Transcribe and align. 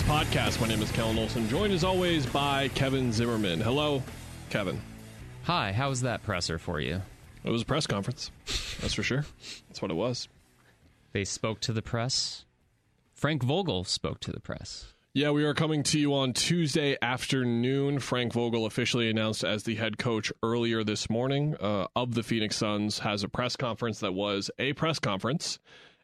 The 0.00 0.06
Empire 0.06 0.22
of 0.22 0.30
the 0.30 0.34
Suns 0.34 0.56
podcast. 0.56 0.60
My 0.60 0.68
name 0.68 0.82
is 0.82 0.90
Kellen 0.92 1.18
Olson, 1.18 1.48
joined 1.48 1.72
as 1.72 1.84
always 1.84 2.26
by 2.26 2.68
Kevin 2.68 3.12
Zimmerman. 3.12 3.60
Hello, 3.60 4.02
Kevin. 4.48 4.80
Hi, 5.44 5.72
how 5.72 5.88
was 5.88 6.02
that 6.02 6.22
presser 6.22 6.58
for 6.58 6.80
you? 6.80 7.02
It 7.44 7.50
was 7.50 7.62
a 7.62 7.64
press 7.64 7.86
conference, 7.86 8.30
that's 8.80 8.94
for 8.94 9.02
sure. 9.02 9.24
That's 9.68 9.80
what 9.82 9.90
it 9.90 9.94
was. 9.94 10.28
They 11.12 11.24
spoke 11.24 11.60
to 11.60 11.72
the 11.72 11.82
press. 11.82 12.44
Frank 13.14 13.42
Vogel 13.42 13.84
spoke 13.84 14.20
to 14.20 14.32
the 14.32 14.40
press. 14.40 14.92
Yeah, 15.12 15.30
we 15.32 15.44
are 15.44 15.54
coming 15.54 15.82
to 15.84 15.98
you 15.98 16.14
on 16.14 16.34
Tuesday 16.34 16.96
afternoon. 17.02 17.98
Frank 17.98 18.32
Vogel, 18.32 18.66
officially 18.66 19.10
announced 19.10 19.42
as 19.42 19.64
the 19.64 19.74
head 19.74 19.98
coach 19.98 20.32
earlier 20.42 20.84
this 20.84 21.10
morning 21.10 21.56
uh, 21.60 21.86
of 21.96 22.14
the 22.14 22.22
Phoenix 22.22 22.56
Suns, 22.56 23.00
has 23.00 23.24
a 23.24 23.28
press 23.28 23.56
conference 23.56 24.00
that 24.00 24.12
was 24.12 24.50
a 24.58 24.72
press 24.74 24.98
conference. 24.98 25.58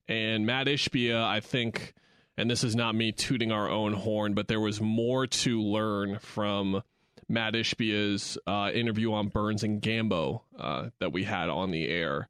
And 0.08 0.46
Mat 0.46 0.66
Ishbia, 0.66 1.22
I 1.22 1.40
think, 1.40 1.94
and 2.36 2.50
this 2.50 2.64
is 2.64 2.76
not 2.76 2.94
me 2.94 3.12
tooting 3.12 3.52
our 3.52 3.68
own 3.68 3.92
horn, 3.92 4.34
but 4.34 4.48
there 4.48 4.60
was 4.60 4.80
more 4.80 5.26
to 5.26 5.60
learn 5.62 6.18
from 6.18 6.82
Mat 7.28 7.54
Ishbia's 7.54 8.38
uh, 8.46 8.70
interview 8.72 9.12
on 9.12 9.28
Burns 9.28 9.64
and 9.64 9.80
Gambo 9.80 10.42
uh, 10.58 10.90
that 11.00 11.12
we 11.12 11.24
had 11.24 11.48
on 11.48 11.70
the 11.70 11.88
air 11.88 12.28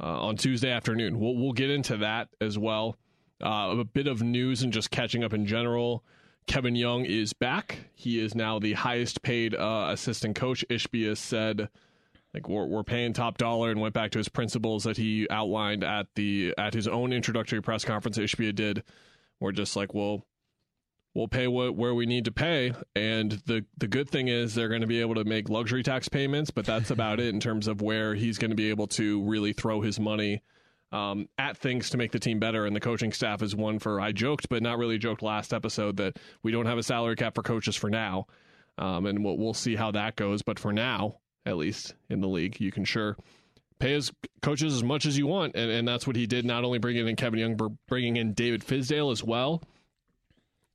uh, 0.00 0.26
on 0.26 0.36
Tuesday 0.36 0.70
afternoon. 0.70 1.18
We'll, 1.20 1.36
we'll 1.36 1.52
get 1.52 1.70
into 1.70 1.98
that 1.98 2.28
as 2.40 2.58
well. 2.58 2.96
Uh, 3.42 3.76
a 3.78 3.84
bit 3.84 4.08
of 4.08 4.22
news 4.22 4.62
and 4.62 4.72
just 4.72 4.90
catching 4.90 5.22
up 5.22 5.32
in 5.32 5.46
general. 5.46 6.02
Kevin 6.46 6.74
Young 6.74 7.04
is 7.04 7.32
back. 7.32 7.78
He 7.94 8.18
is 8.18 8.34
now 8.34 8.58
the 8.58 8.72
highest 8.72 9.22
paid 9.22 9.54
uh, 9.54 9.88
assistant 9.90 10.34
coach. 10.34 10.64
Ishbia 10.70 11.16
said, 11.16 11.68
like 12.34 12.48
we're, 12.48 12.66
we're 12.66 12.82
paying 12.82 13.12
top 13.12 13.38
dollar, 13.38 13.70
and 13.70 13.80
went 13.80 13.94
back 13.94 14.10
to 14.12 14.18
his 14.18 14.28
principles 14.28 14.84
that 14.84 14.96
he 14.96 15.28
outlined 15.30 15.84
at 15.84 16.06
the 16.14 16.54
at 16.58 16.74
his 16.74 16.88
own 16.88 17.12
introductory 17.12 17.60
press 17.60 17.84
conference. 17.84 18.18
Ishbia 18.18 18.54
did. 18.54 18.82
We're 19.40 19.52
just 19.52 19.76
like, 19.76 19.94
well, 19.94 20.26
we'll 21.14 21.28
pay 21.28 21.48
what 21.48 21.74
where 21.74 21.94
we 21.94 22.06
need 22.06 22.24
to 22.26 22.32
pay, 22.32 22.72
and 22.94 23.32
the 23.46 23.64
the 23.76 23.88
good 23.88 24.08
thing 24.08 24.28
is 24.28 24.54
they're 24.54 24.68
going 24.68 24.82
to 24.82 24.86
be 24.86 25.00
able 25.00 25.16
to 25.16 25.24
make 25.24 25.48
luxury 25.48 25.82
tax 25.82 26.08
payments, 26.08 26.50
but 26.50 26.64
that's 26.64 26.90
about 26.90 27.20
it 27.20 27.34
in 27.34 27.40
terms 27.40 27.68
of 27.68 27.82
where 27.82 28.14
he's 28.14 28.38
going 28.38 28.50
to 28.50 28.56
be 28.56 28.70
able 28.70 28.86
to 28.88 29.22
really 29.24 29.52
throw 29.52 29.80
his 29.80 29.98
money 29.98 30.42
um, 30.92 31.28
at 31.38 31.56
things 31.56 31.90
to 31.90 31.98
make 31.98 32.12
the 32.12 32.18
team 32.18 32.38
better. 32.38 32.66
And 32.66 32.74
the 32.74 32.80
coaching 32.80 33.12
staff 33.12 33.42
is 33.42 33.54
one 33.54 33.78
for 33.78 34.00
I 34.00 34.12
joked, 34.12 34.48
but 34.48 34.62
not 34.62 34.78
really 34.78 34.98
joked 34.98 35.22
last 35.22 35.52
episode 35.52 35.96
that 35.98 36.16
we 36.42 36.52
don't 36.52 36.66
have 36.66 36.78
a 36.78 36.82
salary 36.82 37.16
cap 37.16 37.34
for 37.34 37.42
coaches 37.42 37.76
for 37.76 37.90
now, 37.90 38.26
um, 38.78 39.06
and 39.06 39.24
we'll, 39.24 39.36
we'll 39.36 39.54
see 39.54 39.76
how 39.76 39.90
that 39.92 40.16
goes. 40.16 40.42
But 40.42 40.58
for 40.58 40.72
now, 40.72 41.18
at 41.44 41.56
least 41.56 41.94
in 42.08 42.20
the 42.20 42.28
league, 42.28 42.60
you 42.60 42.70
can 42.70 42.84
sure 42.84 43.16
pay 43.78 43.92
his 43.92 44.12
coaches 44.42 44.74
as 44.74 44.82
much 44.82 45.06
as 45.06 45.16
you 45.16 45.26
want, 45.26 45.54
and, 45.54 45.70
and 45.70 45.86
that's 45.86 46.06
what 46.06 46.16
he 46.16 46.26
did. 46.26 46.44
Not 46.44 46.64
only 46.64 46.78
bringing 46.78 47.06
in 47.06 47.16
Kevin 47.16 47.38
Young, 47.38 47.56
but 47.56 47.70
bringing 47.86 48.16
in 48.16 48.34
David 48.34 48.62
Fizdale 48.62 49.12
as 49.12 49.22
well. 49.22 49.62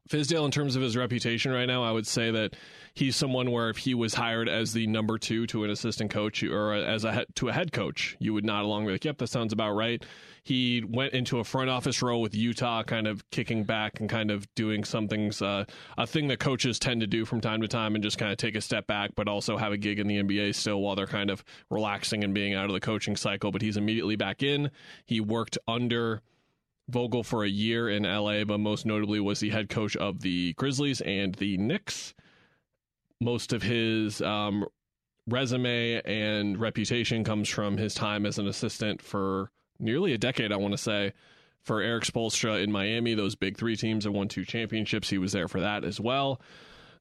Fizdale, 0.09 0.45
in 0.45 0.51
terms 0.51 0.75
of 0.75 0.81
his 0.81 0.97
reputation 0.97 1.51
right 1.51 1.65
now, 1.65 1.83
I 1.83 1.91
would 1.91 2.07
say 2.07 2.31
that 2.31 2.55
he's 2.94 3.16
someone 3.16 3.52
where 3.52 3.69
if 3.69 3.77
he 3.77 3.94
was 3.94 4.13
hired 4.13 4.47
as 4.47 4.73
the 4.73 4.86
number 4.88 5.17
two 5.17 5.47
to 5.47 5.63
an 5.63 5.69
assistant 5.69 6.11
coach 6.11 6.44
or 6.44 6.73
as 6.73 7.03
a 7.03 7.25
to 7.36 7.49
a 7.49 7.53
head 7.53 7.72
coach, 7.72 8.16
you 8.19 8.33
would 8.33 8.45
nod 8.45 8.63
along, 8.63 8.86
be 8.86 8.91
like, 8.91 9.05
"Yep, 9.05 9.17
that 9.17 9.27
sounds 9.27 9.52
about 9.52 9.71
right." 9.71 10.04
He 10.43 10.83
went 10.87 11.14
into 11.14 11.39
a 11.39 11.43
front 11.43 11.70
office 11.70 12.02
role 12.02 12.21
with 12.21 12.36
Utah, 12.36 12.83
kind 12.83 13.08
of 13.08 13.30
kicking 13.31 13.64
back 13.64 13.99
and 13.99 14.09
kind 14.09 14.30
of 14.30 14.45
doing 14.55 14.83
some 14.83 15.08
things, 15.08 15.42
uh, 15.42 15.65
a 15.98 16.05
thing 16.05 16.27
that 16.27 16.39
coaches 16.39 16.77
tend 16.80 17.02
to 17.02 17.08
do 17.08 17.26
from 17.26 17.42
time 17.42 17.61
to 17.61 17.67
time, 17.67 17.95
and 17.95 18.04
just 18.04 18.17
kind 18.17 18.31
of 18.31 18.37
take 18.37 18.55
a 18.55 18.61
step 18.61 18.86
back, 18.86 19.11
but 19.15 19.27
also 19.27 19.58
have 19.58 19.71
a 19.71 19.77
gig 19.77 19.99
in 19.99 20.08
the 20.08 20.17
NBA 20.17 20.54
still 20.54 20.81
while 20.81 20.95
they're 20.95 21.08
kind 21.08 21.30
of 21.30 21.43
relaxing 21.70 22.23
and 22.23 22.33
being 22.33 22.54
out 22.54 22.65
of 22.65 22.73
the 22.73 22.80
coaching 22.80 23.15
cycle. 23.15 23.52
But 23.52 23.61
he's 23.61 23.77
immediately 23.77 24.15
back 24.15 24.43
in. 24.43 24.70
He 25.05 25.20
worked 25.20 25.58
under. 25.67 26.21
Vogel 26.89 27.23
for 27.23 27.45
a 27.45 27.49
year 27.49 27.87
in 27.87 28.04
LA, 28.04 28.43
but 28.43 28.58
most 28.58 28.86
notably 28.86 29.21
was 29.21 29.39
the 29.39 29.52
head 29.52 29.70
coach 29.70 29.95
of 29.95 30.20
the 30.20 30.52
Grizzlies 30.55 30.99
and 30.99 31.33
the 31.36 31.55
Knicks. 31.58 32.14
Most 33.23 33.54
of 33.54 33.64
his 33.64 34.22
um, 34.22 34.66
resume 35.28 36.02
and 36.04 36.60
reputation 36.60 37.23
comes 37.23 37.48
from 37.48 37.78
his 37.78 37.94
time 37.94 38.26
as 38.26 38.38
an 38.38 38.48
assistant 38.48 39.02
for 39.02 39.50
nearly 39.80 40.14
a 40.14 40.17
decade, 40.17 40.52
I 40.52 40.58
want 40.58 40.73
to 40.73 40.78
say, 40.78 41.14
for 41.61 41.82
Erik 41.82 42.04
Spoelstra 42.04 42.61
in 42.61 42.72
Miami. 42.72 43.14
Those 43.14 43.36
big 43.36 43.58
three 43.58 43.78
teams 43.78 44.04
that 44.04 44.11
won 44.11 44.28
two 44.28 44.44
championships. 44.44 45.10
He 45.10 45.17
was 45.17 45.32
there 45.32 45.48
for 45.48 45.61
that 45.61 45.86
as 45.86 46.00
well. 46.02 46.42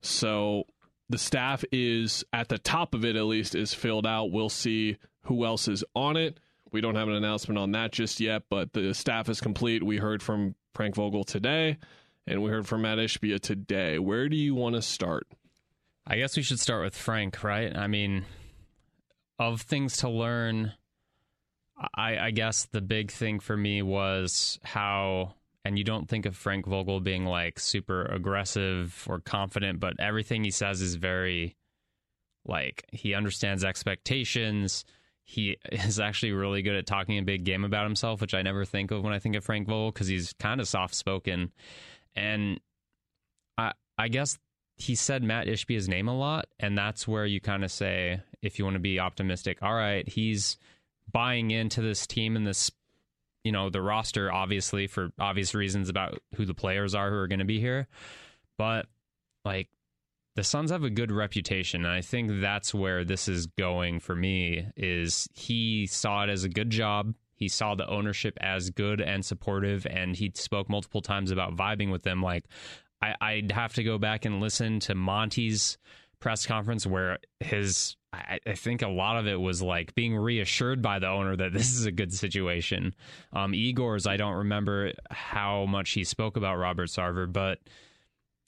So 0.00 0.64
the 1.08 1.18
staff 1.18 1.64
is 1.72 2.24
at 2.32 2.48
the 2.48 2.58
top 2.58 2.94
of 2.94 3.04
it, 3.04 3.16
at 3.16 3.24
least, 3.24 3.56
is 3.56 3.74
filled 3.74 4.06
out. 4.06 4.30
We'll 4.30 4.48
see 4.48 4.98
who 5.24 5.44
else 5.44 5.66
is 5.66 5.84
on 5.94 6.16
it. 6.16 6.38
We 6.70 6.80
don't 6.80 6.94
have 6.94 7.08
an 7.08 7.14
announcement 7.14 7.58
on 7.58 7.72
that 7.72 7.92
just 7.92 8.20
yet, 8.20 8.44
but 8.48 8.72
the 8.72 8.94
staff 8.94 9.28
is 9.28 9.40
complete. 9.40 9.82
We 9.82 9.98
heard 9.98 10.22
from 10.22 10.54
Frank 10.72 10.94
Vogel 10.94 11.24
today, 11.24 11.78
and 12.26 12.42
we 12.42 12.50
heard 12.50 12.66
from 12.66 12.82
Mat 12.82 12.98
Ishbia 12.98 13.40
today. 13.40 13.98
Where 13.98 14.28
do 14.28 14.36
you 14.36 14.54
want 14.54 14.76
to 14.76 14.82
start? 14.82 15.26
I 16.06 16.16
guess 16.16 16.36
we 16.36 16.42
should 16.42 16.60
start 16.60 16.84
with 16.84 16.96
Frank, 16.96 17.42
right? 17.44 17.74
I 17.76 17.86
mean, 17.86 18.24
of 19.38 19.62
things 19.62 19.98
to 19.98 20.08
learn, 20.08 20.72
I, 21.94 22.18
I 22.18 22.30
guess 22.30 22.66
the 22.66 22.80
big 22.80 23.10
thing 23.10 23.40
for 23.40 23.56
me 23.56 23.82
was 23.82 24.58
how, 24.62 25.34
and 25.64 25.78
you 25.78 25.84
don't 25.84 26.08
think 26.08 26.26
of 26.26 26.36
Frank 26.36 26.66
Vogel 26.66 27.00
being 27.00 27.24
like 27.24 27.60
super 27.60 28.04
aggressive 28.04 29.06
or 29.08 29.20
confident, 29.20 29.80
but 29.80 29.94
everything 30.00 30.44
he 30.44 30.50
says 30.50 30.80
is 30.80 30.96
very, 30.96 31.56
like, 32.44 32.84
he 32.92 33.14
understands 33.14 33.64
expectations 33.64 34.84
he 35.24 35.56
is 35.72 36.00
actually 36.00 36.32
really 36.32 36.62
good 36.62 36.76
at 36.76 36.86
talking 36.86 37.18
a 37.18 37.22
big 37.22 37.44
game 37.44 37.64
about 37.64 37.84
himself, 37.84 38.20
which 38.20 38.34
I 38.34 38.42
never 38.42 38.64
think 38.64 38.90
of 38.90 39.02
when 39.02 39.12
I 39.12 39.18
think 39.18 39.36
of 39.36 39.44
Frank 39.44 39.66
Vogel 39.66 39.92
because 39.92 40.08
he's 40.08 40.32
kind 40.34 40.60
of 40.60 40.68
soft 40.68 40.94
spoken. 40.94 41.52
And 42.14 42.60
I 43.56 43.72
I 43.98 44.08
guess 44.08 44.38
he 44.76 44.94
said 44.94 45.22
Mat 45.22 45.48
Ishbia's 45.48 45.88
name 45.88 46.08
a 46.08 46.16
lot, 46.16 46.46
and 46.58 46.76
that's 46.76 47.06
where 47.06 47.26
you 47.26 47.40
kind 47.40 47.64
of 47.64 47.70
say, 47.70 48.20
if 48.40 48.58
you 48.58 48.64
want 48.64 48.74
to 48.74 48.80
be 48.80 48.98
optimistic, 48.98 49.58
all 49.62 49.74
right, 49.74 50.08
he's 50.08 50.56
buying 51.10 51.50
into 51.50 51.82
this 51.82 52.06
team 52.06 52.36
and 52.36 52.46
this, 52.46 52.70
you 53.44 53.52
know, 53.52 53.70
the 53.70 53.82
roster, 53.82 54.32
obviously 54.32 54.86
for 54.86 55.10
obvious 55.18 55.54
reasons 55.54 55.88
about 55.88 56.20
who 56.34 56.44
the 56.44 56.54
players 56.54 56.94
are 56.94 57.10
who 57.10 57.16
are 57.16 57.28
going 57.28 57.38
to 57.38 57.44
be 57.44 57.60
here, 57.60 57.86
but 58.56 58.86
like 59.44 59.68
the 60.34 60.44
Suns 60.44 60.70
have 60.70 60.84
a 60.84 60.90
good 60.90 61.12
reputation, 61.12 61.84
and 61.84 61.92
I 61.92 62.00
think 62.00 62.40
that's 62.40 62.72
where 62.72 63.04
this 63.04 63.28
is 63.28 63.46
going 63.46 64.00
for 64.00 64.16
me. 64.16 64.66
Is 64.76 65.28
he 65.34 65.86
saw 65.86 66.24
it 66.24 66.30
as 66.30 66.44
a 66.44 66.48
good 66.48 66.70
job? 66.70 67.14
He 67.34 67.48
saw 67.48 67.74
the 67.74 67.88
ownership 67.88 68.38
as 68.40 68.70
good 68.70 69.00
and 69.00 69.24
supportive, 69.24 69.86
and 69.86 70.16
he 70.16 70.32
spoke 70.34 70.70
multiple 70.70 71.02
times 71.02 71.30
about 71.30 71.56
vibing 71.56 71.90
with 71.90 72.02
them. 72.02 72.22
Like 72.22 72.44
I, 73.02 73.14
I'd 73.20 73.52
have 73.52 73.74
to 73.74 73.82
go 73.82 73.98
back 73.98 74.24
and 74.24 74.40
listen 74.40 74.80
to 74.80 74.94
Monty's 74.94 75.76
press 76.20 76.46
conference 76.46 76.86
where 76.86 77.18
his 77.40 77.96
I, 78.12 78.38
I 78.46 78.54
think 78.54 78.82
a 78.82 78.88
lot 78.88 79.16
of 79.16 79.26
it 79.26 79.40
was 79.40 79.60
like 79.60 79.94
being 79.94 80.14
reassured 80.14 80.80
by 80.80 80.98
the 80.98 81.08
owner 81.08 81.36
that 81.36 81.52
this 81.52 81.74
is 81.74 81.84
a 81.84 81.92
good 81.92 82.12
situation. 82.14 82.94
Um, 83.32 83.52
Igor's, 83.54 84.06
I 84.06 84.16
don't 84.16 84.36
remember 84.36 84.92
how 85.10 85.66
much 85.66 85.90
he 85.90 86.04
spoke 86.04 86.36
about 86.36 86.56
Robert 86.56 86.88
Sarver, 86.88 87.30
but 87.30 87.58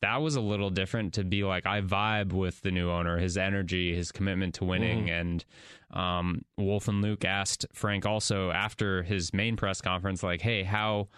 that 0.03 0.19
was 0.19 0.37
a 0.37 0.41
little 0.41 0.69
different 0.69 1.14
to 1.14 1.25
be 1.25 1.44
like 1.44 1.67
I 1.67 1.81
vibe 1.81 2.32
with 2.32 2.61
the 2.61 2.70
new 2.70 2.90
owner, 2.90 3.19
his 3.19 3.38
energy, 3.38 3.94
his 3.94 4.12
commitment 4.12 4.55
to 4.56 4.64
winning. 4.64 5.06
Mm-hmm. 5.06 5.14
And 5.14 5.44
um, 5.90 6.43
Wolf 6.58 6.88
and 6.88 7.00
Luke 7.00 7.25
asked 7.25 7.64
Frank 7.73 8.05
also 8.05 8.50
after 8.50 9.02
his 9.02 9.32
main 9.32 9.56
press 9.56 9.81
conference, 9.81 10.23
like, 10.23 10.43
"Hey, 10.43 10.62
how 10.62 11.08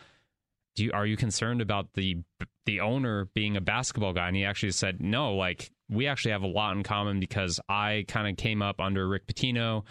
do 0.76 0.84
you 0.84 0.92
are 0.92 1.06
you 1.06 1.16
concerned 1.16 1.60
about 1.60 1.94
the 1.94 2.18
the 2.66 2.80
owner 2.80 3.28
being 3.34 3.56
a 3.56 3.60
basketball 3.60 4.12
guy?" 4.12 4.28
And 4.28 4.36
he 4.36 4.44
actually 4.44 4.72
said, 4.72 5.00
"No, 5.00 5.34
like 5.34 5.70
we 5.88 6.06
actually 6.06 6.32
have 6.32 6.42
a 6.42 6.48
lot 6.48 6.76
in 6.76 6.82
common 6.82 7.18
because 7.18 7.58
I 7.68 8.04
kind 8.06 8.28
of 8.28 8.36
came 8.36 8.62
up 8.62 8.80
under 8.80 9.08
Rick 9.08 9.26
Pitino 9.26 9.84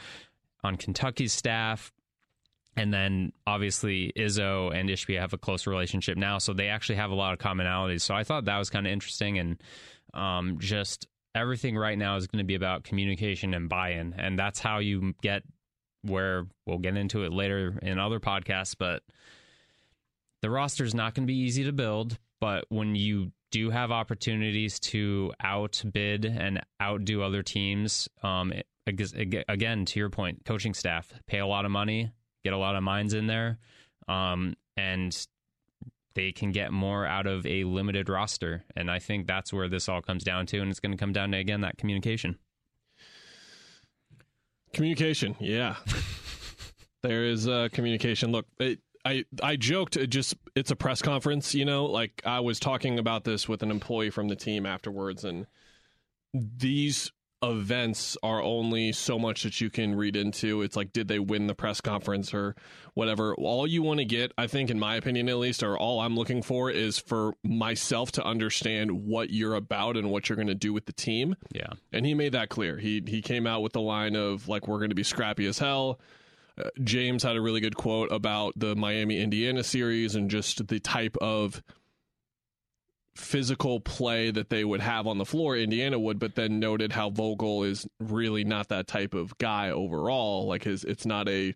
on 0.63 0.77
Kentucky's 0.77 1.33
staff." 1.33 1.91
And 2.77 2.93
then 2.93 3.31
obviously 3.47 4.11
Izzo 4.17 4.73
and 4.73 4.89
Ishbia 4.89 5.19
have 5.19 5.33
a 5.33 5.37
close 5.37 5.65
relationship 5.65 6.17
now, 6.17 6.37
so 6.37 6.53
they 6.53 6.67
actually 6.67 6.95
have 6.95 7.09
a 7.09 7.15
lot 7.15 7.33
of 7.33 7.39
commonalities. 7.39 8.01
So 8.01 8.13
I 8.13 8.23
thought 8.23 8.45
that 8.45 8.57
was 8.57 8.69
kind 8.69 8.85
of 8.85 8.91
interesting, 8.91 9.39
and 9.39 9.63
um, 10.13 10.57
just 10.59 11.07
everything 11.33 11.77
right 11.77 11.97
now 11.97 12.17
is 12.17 12.27
going 12.27 12.43
to 12.43 12.47
be 12.47 12.55
about 12.55 12.83
communication 12.83 13.53
and 13.53 13.69
buy-in, 13.69 14.13
and 14.17 14.37
that's 14.37 14.59
how 14.59 14.79
you 14.79 15.13
get 15.21 15.43
where 16.01 16.45
we'll 16.65 16.77
get 16.77 16.97
into 16.97 17.23
it 17.23 17.33
later 17.33 17.79
in 17.81 17.97
other 17.97 18.19
podcasts. 18.19 18.75
But 18.77 19.03
the 20.45 20.51
roster 20.51 20.83
is 20.83 20.93
not 20.93 21.15
going 21.15 21.25
to 21.25 21.33
be 21.33 21.39
easy 21.39 21.63
to 21.63 21.71
build, 21.71 22.19
but 22.39 22.65
when 22.69 22.93
you 22.93 23.31
do 23.49 23.71
have 23.71 23.89
opportunities 23.89 24.79
to 24.79 25.33
outbid 25.43 26.23
and 26.23 26.61
outdo 26.79 27.23
other 27.23 27.41
teams, 27.41 28.07
um, 28.21 28.53
again, 28.85 29.85
to 29.85 29.99
your 29.99 30.11
point, 30.11 30.45
coaching 30.45 30.75
staff 30.75 31.11
pay 31.25 31.39
a 31.39 31.47
lot 31.47 31.65
of 31.65 31.71
money, 31.71 32.11
get 32.43 32.53
a 32.53 32.59
lot 32.59 32.75
of 32.75 32.83
minds 32.83 33.15
in 33.15 33.25
there, 33.25 33.57
um, 34.07 34.53
and 34.77 35.25
they 36.13 36.31
can 36.31 36.51
get 36.51 36.71
more 36.71 37.07
out 37.07 37.25
of 37.25 37.43
a 37.47 37.63
limited 37.63 38.07
roster. 38.07 38.63
And 38.75 38.91
I 38.91 38.99
think 38.99 39.25
that's 39.25 39.51
where 39.51 39.67
this 39.67 39.89
all 39.89 40.03
comes 40.03 40.23
down 40.23 40.45
to. 40.45 40.59
And 40.59 40.69
it's 40.69 40.79
going 40.79 40.91
to 40.91 40.97
come 40.99 41.11
down 41.11 41.31
to, 41.31 41.39
again, 41.39 41.61
that 41.61 41.79
communication. 41.79 42.37
Communication, 44.73 45.35
yeah. 45.39 45.77
there 47.01 47.25
is 47.25 47.47
uh, 47.47 47.69
communication. 47.71 48.31
Look, 48.31 48.45
it, 48.59 48.77
I 49.05 49.25
I 49.41 49.55
joked 49.55 49.95
it 49.97 50.07
just 50.07 50.35
it's 50.55 50.71
a 50.71 50.75
press 50.75 51.01
conference, 51.01 51.53
you 51.53 51.65
know, 51.65 51.85
like 51.85 52.21
I 52.25 52.39
was 52.39 52.59
talking 52.59 52.97
about 52.99 53.23
this 53.23 53.47
with 53.47 53.61
an 53.63 53.71
employee 53.71 54.09
from 54.09 54.27
the 54.27 54.35
team 54.35 54.65
afterwards 54.65 55.23
and 55.23 55.45
these 56.33 57.11
events 57.43 58.17
are 58.23 58.41
only 58.41 58.91
so 58.91 59.19
much 59.19 59.43
that 59.43 59.61
you 59.61 59.69
can 59.69 59.95
read 59.95 60.15
into. 60.15 60.61
It's 60.61 60.75
like, 60.75 60.91
did 60.93 61.07
they 61.07 61.19
win 61.19 61.47
the 61.47 61.55
press 61.55 61.81
conference 61.81 62.33
or 62.33 62.55
whatever? 62.93 63.35
All 63.35 63.67
you 63.67 63.83
want 63.83 63.99
to 63.99 64.05
get, 64.05 64.31
I 64.37 64.47
think, 64.47 64.69
in 64.69 64.79
my 64.79 64.95
opinion 64.95 65.29
at 65.29 65.37
least, 65.37 65.61
or 65.61 65.77
all 65.77 65.99
I'm 65.99 66.15
looking 66.15 66.41
for 66.41 66.71
is 66.71 66.97
for 66.97 67.33
myself 67.43 68.11
to 68.13 68.23
understand 68.23 68.91
what 68.91 69.29
you're 69.29 69.55
about 69.55 69.97
and 69.97 70.09
what 70.09 70.27
you're 70.27 70.35
going 70.37 70.47
to 70.47 70.55
do 70.55 70.73
with 70.73 70.85
the 70.85 70.93
team. 70.93 71.35
Yeah. 71.51 71.67
And 71.91 72.05
he 72.05 72.13
made 72.13 72.31
that 72.31 72.49
clear. 72.49 72.77
He 72.77 73.03
he 73.05 73.21
came 73.21 73.45
out 73.45 73.61
with 73.61 73.73
the 73.73 73.81
line 73.81 74.15
of 74.15 74.47
like, 74.47 74.67
we're 74.67 74.79
going 74.79 74.89
to 74.89 74.95
be 74.95 75.03
scrappy 75.03 75.45
as 75.45 75.59
hell. 75.59 75.99
James 76.83 77.23
had 77.23 77.35
a 77.35 77.41
really 77.41 77.59
good 77.59 77.75
quote 77.75 78.11
about 78.11 78.53
the 78.55 78.75
Miami 78.75 79.19
Indiana 79.19 79.63
series 79.63 80.15
and 80.15 80.29
just 80.29 80.67
the 80.67 80.79
type 80.79 81.17
of 81.21 81.61
physical 83.15 83.79
play 83.79 84.29
that 84.31 84.49
they 84.49 84.65
would 84.65 84.81
have 84.81 85.07
on 85.07 85.17
the 85.17 85.25
floor 85.25 85.55
Indiana 85.55 85.97
would 85.97 86.19
but 86.19 86.35
then 86.35 86.59
noted 86.59 86.91
how 86.91 87.09
Vogel 87.09 87.63
is 87.63 87.87
really 87.99 88.43
not 88.43 88.67
that 88.67 88.87
type 88.87 89.13
of 89.13 89.37
guy 89.37 89.69
overall. 89.69 90.47
Like 90.47 90.63
his 90.63 90.83
it's 90.83 91.05
not 91.05 91.29
a 91.29 91.55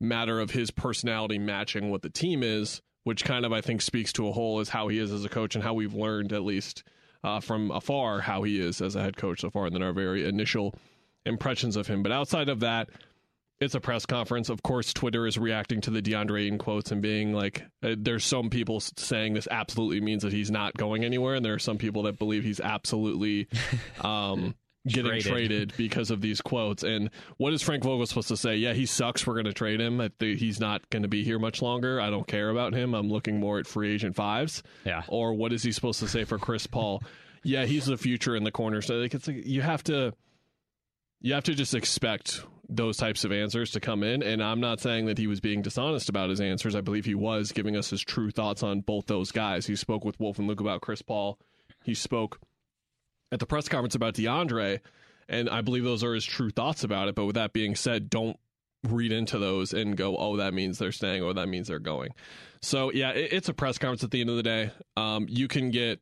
matter 0.00 0.40
of 0.40 0.50
his 0.50 0.70
personality 0.70 1.38
matching 1.38 1.90
what 1.90 2.02
the 2.02 2.10
team 2.10 2.42
is 2.42 2.82
which 3.04 3.24
kind 3.24 3.46
of 3.46 3.52
I 3.52 3.60
think 3.60 3.80
speaks 3.80 4.12
to 4.14 4.28
a 4.28 4.32
whole 4.32 4.60
is 4.60 4.68
how 4.68 4.88
he 4.88 4.98
is 4.98 5.12
as 5.12 5.24
a 5.24 5.28
coach 5.28 5.54
and 5.54 5.64
how 5.64 5.74
we've 5.74 5.94
learned 5.94 6.32
at 6.32 6.42
least 6.42 6.84
uh, 7.24 7.40
from 7.40 7.70
afar 7.70 8.20
how 8.20 8.42
he 8.42 8.60
is 8.60 8.80
as 8.80 8.96
a 8.96 9.02
head 9.02 9.16
coach 9.16 9.40
so 9.40 9.50
far 9.50 9.66
and 9.66 9.74
then 9.74 9.82
our 9.82 9.92
very 9.92 10.28
initial 10.28 10.74
impressions 11.24 11.76
of 11.76 11.86
him. 11.86 12.02
But 12.02 12.12
outside 12.12 12.48
of 12.48 12.60
that 12.60 12.90
it's 13.60 13.74
a 13.74 13.80
press 13.80 14.06
conference. 14.06 14.48
Of 14.48 14.62
course, 14.62 14.92
Twitter 14.92 15.26
is 15.26 15.38
reacting 15.38 15.80
to 15.82 15.90
the 15.90 16.00
DeAndre 16.02 16.46
Ayton 16.46 16.58
quotes 16.58 16.92
and 16.92 17.02
being 17.02 17.32
like, 17.32 17.64
uh, 17.82 17.96
there's 17.98 18.24
some 18.24 18.50
people 18.50 18.80
saying 18.80 19.34
this 19.34 19.48
absolutely 19.50 20.00
means 20.00 20.22
that 20.22 20.32
he's 20.32 20.50
not 20.50 20.74
going 20.74 21.04
anywhere. 21.04 21.34
And 21.34 21.44
there 21.44 21.54
are 21.54 21.58
some 21.58 21.78
people 21.78 22.04
that 22.04 22.18
believe 22.18 22.44
he's 22.44 22.60
absolutely 22.60 23.48
um, 24.00 24.54
getting 24.86 25.20
traded. 25.20 25.32
traded. 25.32 25.74
because 25.76 26.10
of 26.10 26.20
these 26.20 26.40
quotes. 26.40 26.84
And 26.84 27.10
what 27.36 27.52
is 27.52 27.62
Frank 27.62 27.82
Vogel 27.82 28.06
supposed 28.06 28.28
to 28.28 28.36
say? 28.36 28.56
Yeah, 28.56 28.74
he 28.74 28.86
sucks. 28.86 29.26
We're 29.26 29.34
going 29.34 29.46
to 29.46 29.52
trade 29.52 29.80
him. 29.80 30.08
He's 30.20 30.60
not 30.60 30.88
going 30.90 31.02
to 31.02 31.08
be 31.08 31.24
here 31.24 31.38
much 31.38 31.60
longer. 31.60 32.00
I 32.00 32.10
don't 32.10 32.26
care 32.26 32.50
about 32.50 32.74
him. 32.74 32.94
I'm 32.94 33.10
looking 33.10 33.40
more 33.40 33.58
at 33.58 33.66
free 33.66 33.92
agent 33.92 34.14
fives. 34.14 34.62
Yeah. 34.84 35.02
Or 35.08 35.34
what 35.34 35.52
is 35.52 35.62
he 35.62 35.72
supposed 35.72 36.00
to 36.00 36.08
say 36.08 36.24
for 36.24 36.38
Chris 36.38 36.66
Paul? 36.66 37.02
yeah, 37.44 37.64
he's 37.64 37.86
the 37.86 37.96
future 37.96 38.36
in 38.36 38.44
the 38.44 38.50
corner. 38.50 38.82
So 38.82 38.94
like, 38.96 39.14
it's 39.14 39.26
like 39.26 39.46
you 39.46 39.62
have 39.62 39.82
to 39.84 40.12
you 41.20 41.34
have 41.34 41.44
to 41.44 41.54
just 41.54 41.74
expect 41.74 42.42
those 42.68 42.96
types 42.96 43.24
of 43.24 43.32
answers 43.32 43.70
to 43.72 43.80
come 43.80 44.02
in. 44.02 44.22
And 44.22 44.42
I'm 44.42 44.60
not 44.60 44.80
saying 44.80 45.06
that 45.06 45.18
he 45.18 45.26
was 45.26 45.40
being 45.40 45.62
dishonest 45.62 46.08
about 46.08 46.30
his 46.30 46.40
answers. 46.40 46.74
I 46.74 46.80
believe 46.80 47.04
he 47.04 47.14
was 47.14 47.52
giving 47.52 47.76
us 47.76 47.90
his 47.90 48.02
true 48.02 48.30
thoughts 48.30 48.62
on 48.62 48.80
both 48.80 49.06
those 49.06 49.32
guys. 49.32 49.66
He 49.66 49.76
spoke 49.76 50.04
with 50.04 50.20
Wolf 50.20 50.38
and 50.38 50.46
Luke 50.46 50.60
about 50.60 50.82
Chris 50.82 51.02
Paul. 51.02 51.38
He 51.84 51.94
spoke 51.94 52.38
at 53.32 53.40
the 53.40 53.46
press 53.46 53.68
conference 53.68 53.94
about 53.94 54.14
DeAndre, 54.14 54.80
and 55.28 55.48
I 55.48 55.62
believe 55.62 55.84
those 55.84 56.04
are 56.04 56.14
his 56.14 56.24
true 56.24 56.50
thoughts 56.50 56.84
about 56.84 57.08
it. 57.08 57.14
But 57.14 57.26
with 57.26 57.36
that 57.36 57.52
being 57.52 57.74
said, 57.74 58.10
don't 58.10 58.38
read 58.84 59.12
into 59.12 59.38
those 59.38 59.72
and 59.72 59.96
go, 59.96 60.16
oh, 60.16 60.36
that 60.36 60.54
means 60.54 60.78
they're 60.78 60.92
staying 60.92 61.22
or 61.22 61.34
that 61.34 61.48
means 61.48 61.68
they're 61.68 61.78
going. 61.78 62.10
So, 62.62 62.92
yeah, 62.92 63.10
it, 63.10 63.32
it's 63.32 63.48
a 63.48 63.54
press 63.54 63.78
conference 63.78 64.04
at 64.04 64.10
the 64.10 64.20
end 64.20 64.30
of 64.30 64.36
the 64.36 64.42
day. 64.42 64.70
Um, 64.96 65.26
you 65.28 65.48
can 65.48 65.70
get 65.70 66.00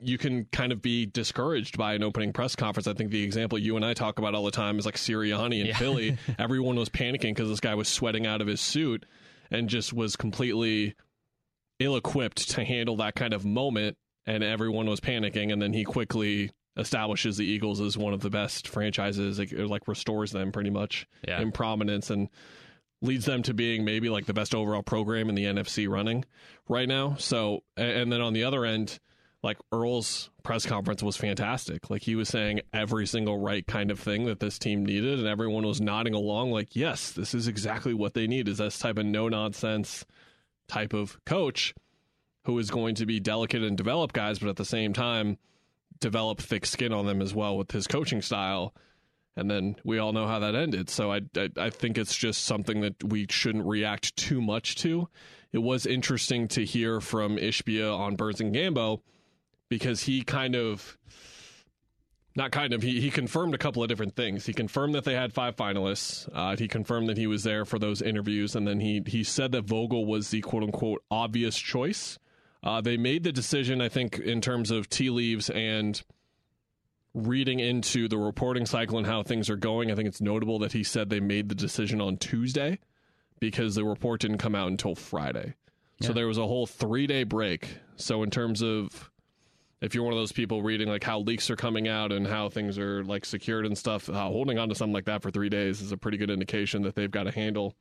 you 0.00 0.18
can 0.18 0.44
kind 0.46 0.70
of 0.72 0.80
be 0.80 1.06
discouraged 1.06 1.76
by 1.76 1.94
an 1.94 2.02
opening 2.02 2.32
press 2.32 2.54
conference. 2.54 2.86
I 2.86 2.94
think 2.94 3.10
the 3.10 3.24
example 3.24 3.58
you 3.58 3.76
and 3.76 3.84
I 3.84 3.94
talk 3.94 4.18
about 4.18 4.34
all 4.34 4.44
the 4.44 4.50
time 4.50 4.78
is 4.78 4.86
like 4.86 4.96
Sirianni 4.96 5.60
in 5.60 5.66
yeah. 5.66 5.76
Philly. 5.76 6.16
Everyone 6.38 6.76
was 6.76 6.88
panicking 6.88 7.34
because 7.34 7.48
this 7.48 7.60
guy 7.60 7.74
was 7.74 7.88
sweating 7.88 8.26
out 8.26 8.40
of 8.40 8.46
his 8.46 8.60
suit 8.60 9.06
and 9.50 9.68
just 9.68 9.92
was 9.92 10.14
completely 10.14 10.94
ill 11.80 11.96
equipped 11.96 12.50
to 12.50 12.64
handle 12.64 12.96
that 12.96 13.14
kind 13.14 13.32
of 13.32 13.44
moment. 13.44 13.96
And 14.26 14.44
everyone 14.44 14.86
was 14.86 15.00
panicking. 15.00 15.52
And 15.52 15.60
then 15.60 15.72
he 15.72 15.84
quickly 15.84 16.50
establishes 16.76 17.38
the 17.38 17.46
Eagles 17.46 17.80
as 17.80 17.96
one 17.96 18.12
of 18.12 18.20
the 18.20 18.30
best 18.30 18.68
franchises, 18.68 19.38
like, 19.38 19.52
like 19.52 19.88
restores 19.88 20.32
them 20.32 20.52
pretty 20.52 20.70
much 20.70 21.06
yeah. 21.26 21.40
in 21.40 21.50
prominence 21.50 22.10
and 22.10 22.28
leads 23.00 23.24
them 23.24 23.42
to 23.44 23.54
being 23.54 23.84
maybe 23.84 24.10
like 24.10 24.26
the 24.26 24.34
best 24.34 24.54
overall 24.54 24.82
program 24.82 25.28
in 25.28 25.34
the 25.34 25.44
NFC 25.44 25.88
running 25.88 26.24
right 26.68 26.88
now. 26.88 27.16
So, 27.18 27.60
and 27.76 28.12
then 28.12 28.20
on 28.20 28.32
the 28.32 28.44
other 28.44 28.64
end, 28.64 28.98
like 29.42 29.58
Earl's 29.72 30.30
press 30.42 30.66
conference 30.66 31.02
was 31.02 31.16
fantastic. 31.16 31.90
Like 31.90 32.02
he 32.02 32.16
was 32.16 32.28
saying 32.28 32.60
every 32.72 33.06
single 33.06 33.38
right 33.38 33.66
kind 33.66 33.90
of 33.90 34.00
thing 34.00 34.24
that 34.26 34.40
this 34.40 34.58
team 34.58 34.84
needed, 34.84 35.18
and 35.18 35.28
everyone 35.28 35.66
was 35.66 35.80
nodding 35.80 36.14
along, 36.14 36.50
like, 36.50 36.74
yes, 36.74 37.12
this 37.12 37.34
is 37.34 37.46
exactly 37.46 37.94
what 37.94 38.14
they 38.14 38.26
need. 38.26 38.48
Is 38.48 38.58
this 38.58 38.78
type 38.78 38.98
of 38.98 39.06
no 39.06 39.28
nonsense 39.28 40.04
type 40.68 40.92
of 40.92 41.18
coach 41.24 41.74
who 42.44 42.58
is 42.58 42.70
going 42.70 42.94
to 42.96 43.06
be 43.06 43.20
delicate 43.20 43.62
and 43.62 43.76
develop 43.76 44.12
guys, 44.12 44.38
but 44.38 44.48
at 44.48 44.56
the 44.56 44.64
same 44.64 44.92
time 44.92 45.38
develop 46.00 46.40
thick 46.40 46.64
skin 46.64 46.92
on 46.92 47.06
them 47.06 47.20
as 47.20 47.34
well 47.34 47.56
with 47.56 47.70
his 47.70 47.86
coaching 47.86 48.22
style. 48.22 48.74
And 49.36 49.50
then 49.50 49.76
we 49.84 49.98
all 49.98 50.12
know 50.12 50.26
how 50.26 50.40
that 50.40 50.56
ended. 50.56 50.90
So 50.90 51.12
I, 51.12 51.20
I, 51.36 51.50
I 51.56 51.70
think 51.70 51.96
it's 51.96 52.16
just 52.16 52.44
something 52.44 52.80
that 52.80 53.02
we 53.04 53.26
shouldn't 53.30 53.66
react 53.66 54.16
too 54.16 54.40
much 54.40 54.76
to. 54.76 55.08
It 55.52 55.58
was 55.58 55.86
interesting 55.86 56.48
to 56.48 56.64
hear 56.64 57.00
from 57.00 57.36
Ishbia 57.36 57.96
on 57.96 58.16
Burns 58.16 58.40
and 58.40 58.54
Gambo 58.54 59.00
because 59.68 60.02
he 60.02 60.22
kind 60.22 60.54
of 60.54 60.98
not 62.38 62.52
kind 62.52 62.72
of 62.72 62.82
he, 62.82 63.00
he 63.00 63.10
confirmed 63.10 63.52
a 63.52 63.58
couple 63.58 63.82
of 63.82 63.88
different 63.88 64.14
things. 64.14 64.46
He 64.46 64.52
confirmed 64.52 64.94
that 64.94 65.04
they 65.04 65.14
had 65.14 65.32
five 65.32 65.56
finalists. 65.56 66.28
Uh, 66.32 66.56
he 66.56 66.68
confirmed 66.68 67.08
that 67.08 67.18
he 67.18 67.26
was 67.26 67.42
there 67.42 67.64
for 67.64 67.78
those 67.78 68.00
interviews. 68.00 68.54
And 68.54 68.66
then 68.66 68.80
he 68.80 69.02
he 69.06 69.24
said 69.24 69.52
that 69.52 69.64
vogel 69.64 70.06
was 70.06 70.30
the 70.30 70.40
quote 70.40 70.62
unquote 70.62 71.02
obvious 71.10 71.58
choice. 71.58 72.18
Uh, 72.62 72.80
they 72.80 72.96
made 72.96 73.22
the 73.22 73.30
decision 73.30 73.80
i 73.80 73.88
think 73.88 74.18
in 74.18 74.40
terms 74.40 74.72
of 74.72 74.88
tea 74.88 75.10
leaves 75.10 75.48
and 75.50 76.02
reading 77.14 77.60
into 77.60 78.08
the 78.08 78.18
reporting 78.18 78.66
cycle 78.66 78.98
and 78.98 79.06
how 79.06 79.22
things 79.22 79.48
are 79.48 79.56
going. 79.56 79.90
I 79.90 79.94
think 79.94 80.08
it's 80.08 80.20
notable 80.20 80.58
that 80.60 80.72
he 80.72 80.82
said 80.82 81.08
they 81.08 81.20
made 81.20 81.48
the 81.48 81.54
decision 81.54 82.00
on 82.00 82.16
tuesday 82.16 82.78
because 83.40 83.74
the 83.74 83.84
report 83.84 84.20
didn't 84.20 84.38
come 84.38 84.54
out 84.54 84.68
until 84.68 84.94
friday. 84.94 85.54
Yeah. 86.00 86.08
so 86.08 86.12
there 86.12 86.26
was 86.26 86.38
a 86.38 86.46
whole 86.46 86.66
three 86.66 87.06
day 87.06 87.24
break. 87.24 87.78
So 87.96 88.22
in 88.22 88.30
terms 88.30 88.62
of 88.62 89.10
if 89.80 89.94
you're 89.94 90.04
one 90.04 90.12
of 90.12 90.18
those 90.18 90.32
people 90.32 90.62
reading 90.62 90.88
like 90.88 91.04
how 91.04 91.20
leaks 91.20 91.50
are 91.50 91.56
coming 91.56 91.86
out 91.86 92.10
and 92.10 92.26
how 92.26 92.48
things 92.48 92.78
are 92.78 93.04
like 93.04 93.24
secured 93.24 93.64
and 93.64 93.78
stuff, 93.78 94.08
uh, 94.08 94.12
holding 94.12 94.58
on 94.58 94.68
to 94.68 94.74
something 94.74 94.92
like 94.92 95.04
that 95.04 95.22
for 95.22 95.30
three 95.30 95.48
days 95.48 95.80
is 95.80 95.92
a 95.92 95.96
pretty 95.96 96.18
good 96.18 96.30
indication 96.30 96.82
that 96.82 96.94
they've 96.94 97.10
got 97.10 97.26
a 97.26 97.30
handle 97.30 97.74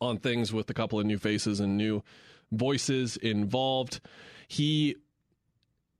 on 0.00 0.18
things 0.18 0.52
with 0.52 0.68
a 0.70 0.74
couple 0.74 0.98
of 0.98 1.06
new 1.06 1.18
faces 1.18 1.60
and 1.60 1.76
new 1.76 2.02
voices 2.52 3.16
involved. 3.16 4.00
He 4.48 4.96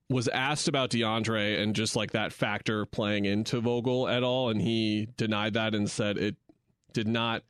was 0.08 0.28
asked 0.28 0.68
about 0.68 0.90
DeAndre 0.90 1.60
and 1.60 1.74
just 1.74 1.96
like 1.96 2.12
that 2.12 2.32
factor 2.32 2.86
playing 2.86 3.24
into 3.24 3.60
Vogel 3.60 4.08
at 4.08 4.22
all, 4.22 4.50
and 4.50 4.60
he 4.60 5.08
denied 5.16 5.54
that 5.54 5.74
and 5.74 5.90
said 5.90 6.18
it 6.18 6.36
did 6.92 7.08
not. 7.08 7.42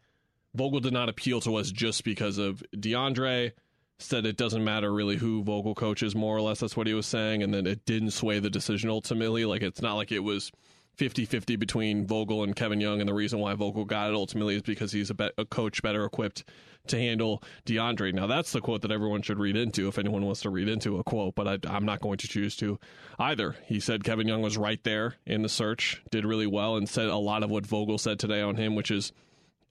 Vogel 0.55 0.81
did 0.81 0.93
not 0.93 1.09
appeal 1.09 1.41
to 1.41 1.57
us 1.57 1.71
just 1.71 2.05
because 2.05 2.39
of 2.39 2.63
DeAndre 2.77 3.53
said 3.99 4.27
it 4.27 4.37
doesn't 4.37 4.65
matter 4.65 4.93
really 4.93 5.17
who 5.17 5.43
Vogel 5.43 5.75
coaches, 5.75 6.15
more 6.15 6.37
or 6.37 6.41
less. 6.41 6.61
That's 6.61 6.77
what 6.77 6.87
he 6.87 6.95
was 6.95 7.07
saying. 7.07 7.43
And 7.43 7.55
then 7.55 7.67
it 7.67 7.85
didn't 7.87 8.11
sway 8.11 8.39
the 8.39 8.51
decision 8.51 8.91
ultimately. 8.91 9.45
Like, 9.45 9.63
it's 9.63 9.83
not 9.83 9.95
like 9.95 10.13
it 10.13 10.21
was 10.21 10.51
50 10.97 11.25
50 11.25 11.57
between 11.57 12.07
Vogel 12.07 12.45
and 12.45 12.55
Kevin 12.55 12.81
Young. 12.81 13.01
And 13.01 13.09
the 13.09 13.15
reason 13.15 13.39
why 13.39 13.55
Vogel 13.55 13.85
got 13.85 14.11
it 14.11 14.15
ultimately 14.15 14.57
is 14.57 14.63
because 14.63 14.93
he's 14.93 15.11
a, 15.11 15.15
be- 15.15 15.31
a 15.39 15.45
coach 15.45 15.83
better 15.83 16.05
equipped 16.05 16.45
to 16.87 16.99
handle 16.99 17.43
DeAndre. 17.67 18.13
Now, 18.13 18.27
that's 18.27 18.53
the 18.53 18.61
quote 18.61 18.83
that 18.83 18.91
everyone 18.91 19.23
should 19.23 19.39
read 19.39 19.57
into 19.57 19.89
if 19.89 19.99
anyone 19.99 20.25
wants 20.25 20.43
to 20.43 20.51
read 20.51 20.69
into 20.69 20.99
a 20.99 21.05
quote, 21.05 21.35
but 21.35 21.49
I, 21.49 21.59
I'm 21.69 21.87
not 21.87 22.01
going 22.01 22.19
to 22.19 22.29
choose 22.29 22.57
to 22.57 22.79
either. 23.19 23.57
He 23.65 23.81
said 23.81 24.05
Kevin 24.05 24.29
Young 24.29 24.43
was 24.43 24.59
right 24.59 24.83
there 24.85 25.15
in 25.25 25.43
the 25.43 25.49
search, 25.49 26.03
did 26.11 26.27
really 26.27 26.47
well, 26.47 26.77
and 26.77 26.89
said 26.89 27.07
a 27.07 27.17
lot 27.17 27.43
of 27.43 27.51
what 27.51 27.67
Vogel 27.67 27.99
said 27.99 28.19
today 28.19 28.43
on 28.43 28.57
him, 28.57 28.75
which 28.75 28.91
is 28.91 29.13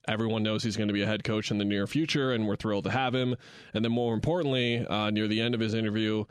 everyone 0.08 0.42
knows 0.42 0.62
he's 0.62 0.76
going 0.76 0.88
to 0.88 0.94
be 0.94 1.02
a 1.02 1.06
head 1.06 1.24
coach 1.24 1.50
in 1.50 1.58
the 1.58 1.64
near 1.64 1.86
future, 1.86 2.32
and 2.32 2.46
we're 2.46 2.56
thrilled 2.56 2.84
to 2.84 2.90
have 2.90 3.14
him. 3.14 3.36
And 3.72 3.84
then, 3.84 3.92
more 3.92 4.14
importantly, 4.14 4.86
uh, 4.86 5.10
near 5.10 5.28
the 5.28 5.40
end 5.40 5.54
of 5.54 5.60
his 5.60 5.74
interview, 5.74 6.24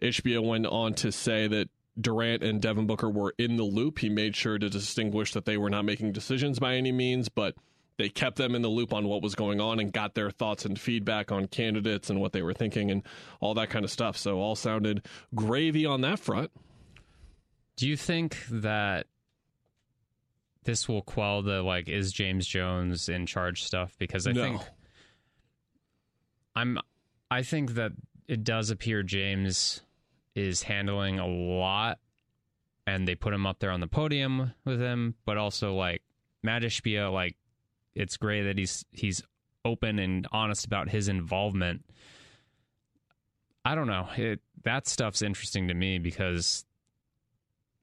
Ishbia 0.00 0.46
went 0.46 0.66
on 0.66 0.94
to 0.94 1.10
say 1.10 1.48
that 1.48 1.68
Durant 1.98 2.42
and 2.42 2.60
Devin 2.60 2.86
Booker 2.86 3.08
were 3.08 3.34
in 3.38 3.56
the 3.56 3.64
loop. 3.64 3.98
He 3.98 4.08
made 4.08 4.36
sure 4.36 4.58
to 4.58 4.68
distinguish 4.68 5.32
that 5.32 5.46
they 5.46 5.56
were 5.56 5.70
not 5.70 5.84
making 5.84 6.12
decisions 6.12 6.58
by 6.58 6.74
any 6.74 6.92
means, 6.92 7.28
but 7.28 7.54
they 7.98 8.10
kept 8.10 8.36
them 8.36 8.54
in 8.54 8.60
the 8.62 8.68
loop 8.68 8.92
on 8.92 9.08
what 9.08 9.22
was 9.22 9.34
going 9.34 9.60
on 9.60 9.80
and 9.80 9.92
got 9.92 10.14
their 10.14 10.30
thoughts 10.30 10.66
and 10.66 10.78
feedback 10.78 11.32
on 11.32 11.46
candidates 11.46 12.10
and 12.10 12.20
what 12.20 12.32
they 12.32 12.42
were 12.42 12.52
thinking 12.52 12.90
and 12.90 13.02
all 13.40 13.54
that 13.54 13.70
kind 13.70 13.84
of 13.84 13.90
stuff. 13.90 14.18
So 14.18 14.38
all 14.38 14.54
sounded 14.54 15.06
gravy 15.34 15.86
on 15.86 16.02
that 16.02 16.18
front. 16.18 16.50
Do 17.76 17.88
you 17.88 17.96
think 17.96 18.36
that 18.50 19.06
this 20.66 20.86
will 20.88 21.00
quell 21.02 21.40
the 21.42 21.62
like 21.62 21.88
is 21.88 22.12
James 22.12 22.46
Jones 22.46 23.08
in 23.08 23.24
charge 23.24 23.62
stuff? 23.64 23.96
Because 23.98 24.26
I 24.26 24.32
No. 24.32 24.42
think 24.42 24.62
I'm 26.54 26.78
I 27.30 27.42
think 27.42 27.74
that 27.74 27.92
it 28.28 28.44
does 28.44 28.70
appear 28.70 29.02
James 29.02 29.80
is 30.34 30.62
handling 30.64 31.18
a 31.18 31.26
lot 31.26 31.98
and 32.86 33.06
they 33.08 33.14
put 33.14 33.32
him 33.32 33.46
up 33.46 33.58
there 33.58 33.70
on 33.70 33.80
the 33.80 33.88
podium 33.88 34.52
with 34.64 34.80
him, 34.80 35.14
but 35.24 35.36
also 35.36 35.74
like 35.74 36.02
Mat 36.42 36.62
Ishbia, 36.62 37.12
like 37.12 37.36
it's 37.94 38.16
great 38.16 38.42
that 38.42 38.58
he's 38.58 38.84
he's 38.92 39.22
open 39.64 39.98
and 39.98 40.26
honest 40.30 40.64
about 40.66 40.88
his 40.90 41.08
involvement. 41.08 41.84
I 43.64 43.74
don't 43.74 43.88
know. 43.88 44.08
It 44.16 44.40
that 44.62 44.86
stuff's 44.86 45.22
interesting 45.22 45.68
to 45.68 45.74
me 45.74 45.98
because 45.98 46.64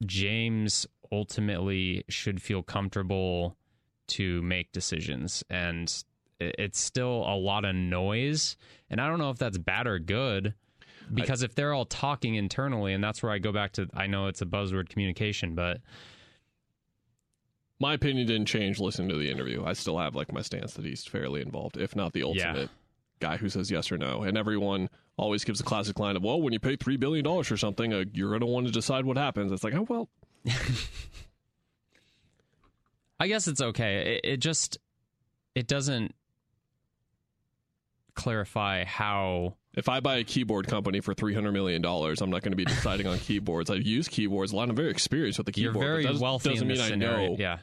James 0.06 0.88
ultimately 1.14 2.04
should 2.10 2.42
feel 2.42 2.64
comfortable 2.64 3.56
to 4.08 4.42
make 4.42 4.72
decisions 4.72 5.44
and 5.50 6.04
it's 6.40 6.80
still 6.80 7.24
a 7.28 7.36
lot 7.38 7.64
of 7.64 7.74
noise 7.76 8.58
and 8.90 9.00
I 9.00 9.08
don't 9.08 9.20
know 9.20 9.30
if 9.30 9.38
that's 9.38 9.58
bad 9.58 9.88
or 9.88 10.00
good 10.00 10.54
because 11.14 11.44
if 11.44 11.54
they're 11.56 11.74
all 11.74 11.86
talking 11.86 12.36
internally 12.36 12.94
and 12.94 13.04
that's 13.04 13.22
where 13.24 13.32
I 13.32 13.38
go 13.38 13.52
back 13.54 13.74
to 13.74 13.88
I 13.94 14.08
know 14.08 14.28
it's 14.28 14.42
a 14.42 14.46
buzzword 14.46 14.90
communication 14.90 15.56
but 15.56 15.80
My 17.80 17.94
opinion 17.94 18.28
didn't 18.28 18.46
change 18.48 18.80
listening 18.80 19.10
to 19.10 19.16
the 19.18 19.30
interview. 19.30 19.64
I 19.66 19.74
still 19.74 19.98
have 20.00 20.16
like 20.16 20.32
my 20.32 20.42
stance 20.42 20.74
that 20.76 20.86
he's 20.86 21.04
fairly 21.06 21.42
involved, 21.42 21.78
if 21.78 21.96
not 21.96 22.14
the 22.14 22.22
Yeah. 22.22 22.26
ultimate 22.50 22.70
guy 23.20 23.38
who 23.38 23.50
says 23.50 23.70
yes 23.72 23.92
or 23.92 23.98
no. 23.98 24.24
And 24.24 24.38
everyone 24.38 24.90
always 25.18 25.44
gives 25.44 25.60
a 25.60 25.64
classic 25.64 26.00
line 26.00 26.16
of, 26.16 26.24
"Well, 26.24 26.42
when 26.42 26.54
you 26.54 26.60
pay 26.60 26.76
three 26.76 26.98
billion 26.98 27.24
dollars 27.26 27.48
for 27.48 27.58
something, 27.58 27.94
uh, 27.94 28.06
you're 28.14 28.30
going 28.30 28.40
to 28.42 28.46
want 28.46 28.68
to 28.68 28.72
decide 28.72 29.06
what 29.06 29.18
happens." 29.18 29.52
It's 29.52 29.64
like, 29.64 29.74
oh 29.74 29.86
well, 29.90 30.10
I 33.20 33.28
guess 33.28 33.48
it's 33.48 33.62
okay. 33.62 34.20
It, 34.24 34.34
it 34.34 34.38
just 34.38 34.78
it 35.56 35.68
doesn't 35.68 36.14
clarify 38.16 38.84
how 38.86 39.56
if 39.76 39.90
I 39.90 40.00
buy 40.00 40.18
a 40.18 40.24
keyboard 40.24 40.68
company 40.68 41.00
for 41.00 41.14
three 41.14 41.34
hundred 41.34 41.54
million 41.54 41.82
dollars, 41.82 42.22
I'm 42.22 42.30
not 42.30 42.42
going 42.42 42.52
to 42.52 42.58
be 42.58 42.66
deciding 42.66 43.08
on 43.08 43.18
keyboards. 43.20 43.70
I 43.70 43.76
use 43.76 44.08
keyboards 44.08 44.52
a 44.52 44.56
lot. 44.56 44.70
I'm 44.70 44.76
very 44.76 44.90
experienced 44.92 45.40
with 45.40 45.46
the 45.46 45.52
keyboard. 45.52 45.76
you're 45.76 46.02
very 46.02 46.18
wealthy 46.18 46.50
doesn't 46.50 46.68
mean 46.68 46.80
I 46.80 46.90
scenario. 46.90 47.30
know 47.30 47.36
Yeah, 47.40 47.60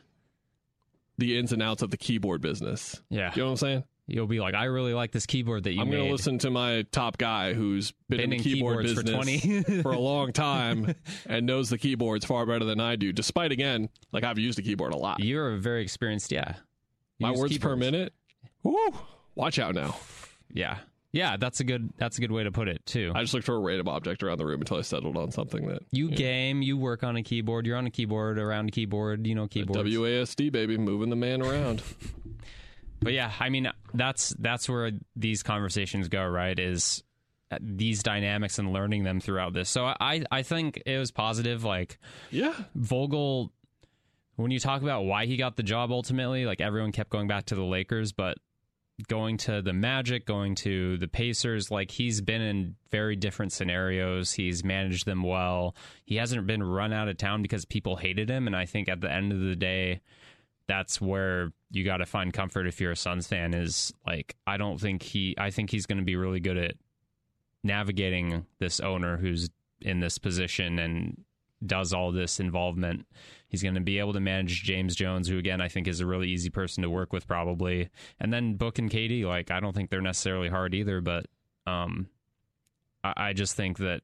the 1.18 1.38
ins 1.38 1.52
and 1.52 1.62
outs 1.62 1.82
of 1.82 1.90
the 1.90 1.96
keyboard 1.98 2.40
business. 2.40 3.02
yeah. 3.10 3.30
You 3.34 3.42
know 3.42 3.46
what 3.46 3.50
I'm 3.52 3.56
saying? 3.58 3.84
You'll 4.10 4.26
be 4.26 4.40
like, 4.40 4.54
I 4.54 4.64
really 4.64 4.92
like 4.92 5.12
this 5.12 5.24
keyboard 5.24 5.64
that 5.64 5.72
you 5.72 5.80
I'm 5.80 5.90
going 5.90 6.04
to 6.04 6.10
listen 6.10 6.38
to 6.38 6.50
my 6.50 6.84
top 6.90 7.16
guy 7.16 7.52
who's 7.54 7.92
been, 8.08 8.20
in 8.20 8.30
the 8.30 8.38
keyboard 8.38 8.84
keyboards 8.86 9.08
for 9.08 9.14
20 9.14 9.62
for 9.82 9.92
a 9.92 9.98
long 9.98 10.32
time 10.32 10.94
and 11.26 11.46
knows 11.46 11.70
the 11.70 11.78
keyboards 11.78 12.24
far 12.24 12.44
better 12.44 12.64
than 12.64 12.80
I 12.80 12.96
do. 12.96 13.12
Despite 13.12 13.52
again, 13.52 13.88
like 14.12 14.24
I've 14.24 14.38
used 14.38 14.58
a 14.58 14.62
keyboard 14.62 14.92
a 14.92 14.96
lot. 14.96 15.20
You're 15.20 15.52
a 15.52 15.58
very 15.58 15.82
experienced. 15.82 16.32
Yeah, 16.32 16.54
You 17.18 17.28
my 17.28 17.32
words 17.32 17.56
per 17.58 17.76
minute. 17.76 18.12
Woo! 18.64 18.74
Watch 19.36 19.58
out 19.58 19.74
now. 19.74 19.96
Yeah, 20.52 20.78
yeah. 21.12 21.36
That's 21.36 21.60
a 21.60 21.64
good. 21.64 21.92
That's 21.96 22.18
a 22.18 22.20
good 22.20 22.32
way 22.32 22.42
to 22.42 22.50
put 22.50 22.66
it 22.68 22.84
too. 22.84 23.12
I 23.14 23.22
just 23.22 23.32
looked 23.32 23.46
for 23.46 23.54
a 23.54 23.60
random 23.60 23.88
object 23.88 24.22
around 24.24 24.38
the 24.38 24.44
room 24.44 24.60
until 24.60 24.78
I 24.78 24.82
settled 24.82 25.16
on 25.16 25.30
something 25.30 25.66
that 25.68 25.82
you 25.92 26.10
game. 26.10 26.62
You 26.62 26.76
work 26.76 27.04
on 27.04 27.16
a 27.16 27.22
keyboard. 27.22 27.64
You're 27.64 27.76
on 27.76 27.86
a 27.86 27.90
keyboard 27.90 28.38
around 28.38 28.68
a 28.68 28.72
keyboard. 28.72 29.26
You 29.26 29.36
know 29.36 29.46
keyboards. 29.46 29.88
WASD 29.88 30.50
baby, 30.50 30.76
moving 30.76 31.10
the 31.10 31.16
man 31.16 31.42
around. 31.42 31.82
But 33.00 33.12
yeah, 33.12 33.32
I 33.40 33.48
mean 33.48 33.70
that's 33.94 34.30
that's 34.38 34.68
where 34.68 34.92
these 35.16 35.42
conversations 35.42 36.08
go, 36.08 36.24
right? 36.26 36.58
Is 36.58 37.02
uh, 37.50 37.58
these 37.60 38.02
dynamics 38.02 38.58
and 38.58 38.72
learning 38.72 39.04
them 39.04 39.20
throughout 39.20 39.52
this. 39.52 39.70
So 39.70 39.86
I 39.86 40.24
I 40.30 40.42
think 40.42 40.82
it 40.86 40.98
was 40.98 41.10
positive. 41.10 41.64
Like 41.64 41.98
yeah. 42.30 42.54
Vogel, 42.74 43.52
when 44.36 44.50
you 44.50 44.60
talk 44.60 44.82
about 44.82 45.04
why 45.04 45.26
he 45.26 45.36
got 45.36 45.56
the 45.56 45.62
job 45.62 45.90
ultimately, 45.90 46.44
like 46.44 46.60
everyone 46.60 46.92
kept 46.92 47.10
going 47.10 47.28
back 47.28 47.46
to 47.46 47.54
the 47.54 47.64
Lakers, 47.64 48.12
but 48.12 48.36
going 49.08 49.36
to 49.38 49.62
the 49.62 49.72
Magic, 49.72 50.26
going 50.26 50.54
to 50.56 50.96
the 50.98 51.08
Pacers, 51.08 51.70
like 51.70 51.90
he's 51.90 52.20
been 52.20 52.42
in 52.42 52.76
very 52.90 53.16
different 53.16 53.52
scenarios. 53.52 54.32
He's 54.32 54.64
managed 54.64 55.06
them 55.06 55.22
well. 55.22 55.74
He 56.04 56.16
hasn't 56.16 56.46
been 56.46 56.62
run 56.62 56.92
out 56.92 57.08
of 57.08 57.16
town 57.16 57.42
because 57.42 57.64
people 57.64 57.96
hated 57.96 58.28
him. 58.28 58.46
And 58.46 58.56
I 58.56 58.66
think 58.66 58.88
at 58.88 59.00
the 59.00 59.10
end 59.10 59.32
of 59.32 59.40
the 59.40 59.56
day, 59.56 60.00
that's 60.66 61.00
where 61.00 61.52
you 61.70 61.84
got 61.84 61.98
to 61.98 62.06
find 62.06 62.32
comfort 62.32 62.66
if 62.66 62.80
you're 62.80 62.92
a 62.92 62.96
Suns 62.96 63.26
fan. 63.26 63.54
Is 63.54 63.92
like 64.06 64.36
I 64.46 64.56
don't 64.56 64.80
think 64.80 65.02
he. 65.02 65.34
I 65.38 65.50
think 65.50 65.70
he's 65.70 65.86
going 65.86 65.98
to 65.98 66.04
be 66.04 66.16
really 66.16 66.40
good 66.40 66.58
at 66.58 66.74
navigating 67.62 68.46
this 68.58 68.80
owner 68.80 69.16
who's 69.16 69.50
in 69.80 70.00
this 70.00 70.18
position 70.18 70.78
and 70.78 71.24
does 71.64 71.92
all 71.92 72.10
this 72.10 72.40
involvement. 72.40 73.06
He's 73.48 73.62
going 73.62 73.74
to 73.74 73.80
be 73.80 73.98
able 73.98 74.12
to 74.14 74.20
manage 74.20 74.62
James 74.62 74.96
Jones, 74.96 75.28
who 75.28 75.38
again 75.38 75.60
I 75.60 75.68
think 75.68 75.86
is 75.86 76.00
a 76.00 76.06
really 76.06 76.28
easy 76.28 76.50
person 76.50 76.82
to 76.82 76.90
work 76.90 77.12
with, 77.12 77.26
probably. 77.26 77.90
And 78.18 78.32
then 78.32 78.54
Book 78.54 78.78
and 78.78 78.90
KD, 78.90 79.24
like 79.24 79.50
I 79.50 79.60
don't 79.60 79.74
think 79.74 79.90
they're 79.90 80.00
necessarily 80.00 80.48
hard 80.48 80.74
either, 80.74 81.00
but 81.00 81.26
um, 81.66 82.08
I, 83.04 83.12
I 83.16 83.32
just 83.32 83.54
think 83.54 83.78
that 83.78 84.02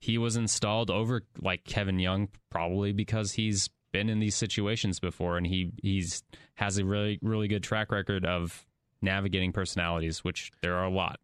he 0.00 0.18
was 0.18 0.36
installed 0.36 0.90
over 0.90 1.22
like 1.40 1.64
Kevin 1.64 1.98
Young, 1.98 2.28
probably 2.50 2.92
because 2.92 3.32
he's 3.32 3.70
been 3.96 4.10
in 4.10 4.20
these 4.20 4.34
situations 4.34 5.00
before 5.00 5.38
and 5.38 5.46
he 5.46 5.72
he's 5.82 6.22
has 6.56 6.76
a 6.76 6.84
really 6.84 7.18
really 7.22 7.48
good 7.48 7.62
track 7.62 7.90
record 7.90 8.26
of 8.26 8.66
navigating 9.00 9.52
personalities, 9.52 10.24
which 10.24 10.52
there 10.62 10.74
are 10.76 10.84
a 10.84 10.90
lot. 10.90 11.18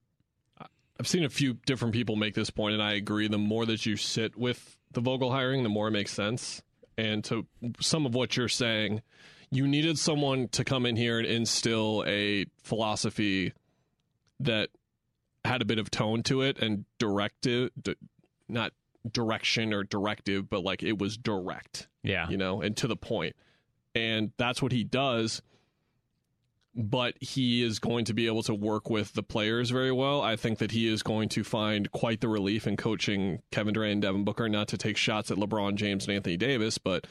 I've 0.99 1.09
seen 1.09 1.25
a 1.25 1.29
few 1.29 1.55
different 1.67 1.95
people 1.95 2.17
make 2.17 2.35
this 2.35 2.50
point, 2.50 2.75
and 2.75 2.83
I 2.83 2.93
agree. 2.93 3.29
The 3.29 3.38
more 3.38 3.67
that 3.67 3.85
you 3.87 3.97
sit 3.97 4.37
with 4.37 4.76
the 4.93 5.00
Vogel 5.00 5.33
hiring, 5.33 5.62
the 5.62 5.69
more 5.69 5.88
it 5.88 5.93
makes 5.93 6.12
sense. 6.12 6.62
And 6.97 7.25
to 7.25 7.47
some 7.81 8.07
of 8.07 8.14
what 8.14 8.37
you're 8.37 8.49
saying, 8.49 9.02
you 9.50 9.67
needed 9.67 9.99
someone 9.99 10.49
to 10.49 10.64
come 10.64 10.87
in 10.87 10.97
here 10.97 11.19
and 11.19 11.26
instill 11.26 12.05
a 12.07 12.47
philosophy 12.62 13.52
that 14.41 14.69
had 15.45 15.61
a 15.61 15.64
bit 15.64 15.79
of 15.79 15.91
tone 15.91 16.23
to 16.25 16.43
it 16.43 16.59
and 16.61 16.85
directive, 16.99 17.71
not 18.49 18.73
direction 19.11 19.73
or 19.73 19.85
directive, 19.85 20.49
but 20.49 20.62
like 20.62 20.82
it 20.82 20.99
was 20.99 21.16
direct 21.16 21.88
Yeah. 22.02 22.28
you 22.28 22.37
know, 22.37 22.61
and 22.62 22.76
to 22.78 22.87
the 22.87 22.97
point. 22.97 23.35
And 23.94 24.32
that's 24.37 24.62
what 24.62 24.73
he 24.73 24.85
does. 24.85 25.42
But 26.75 27.16
he 27.21 27.62
is 27.62 27.78
going 27.78 28.06
to 28.06 28.14
be 28.14 28.26
able 28.26 28.42
to 28.44 28.54
work 28.54 28.88
with 28.88 29.12
the 29.12 29.23
players 29.23 29.68
very 29.68 29.92
well. 29.92 30.23
I 30.23 30.37
think 30.37 30.59
that 30.59 30.71
he 30.71 30.88
is 30.88 31.02
going 31.02 31.28
to 31.30 31.44
find 31.44 31.90
quite 31.92 32.23
the 32.23 32.28
relief 32.28 32.66
in 32.66 32.78
coaching 32.78 33.42
Kevin 33.50 33.75
Durant 33.75 33.92
and 33.92 34.02
Devin 34.02 34.25
Booker, 34.25 34.49
not 34.49 34.68
to 34.68 34.78
take 34.78 34.97
shots 34.97 35.30
at 35.30 35.37
LeBron 35.37 35.75
James 35.75 36.06
and 36.06 36.16
Anthony 36.16 36.38
Davis, 36.38 36.78
but 36.78 37.06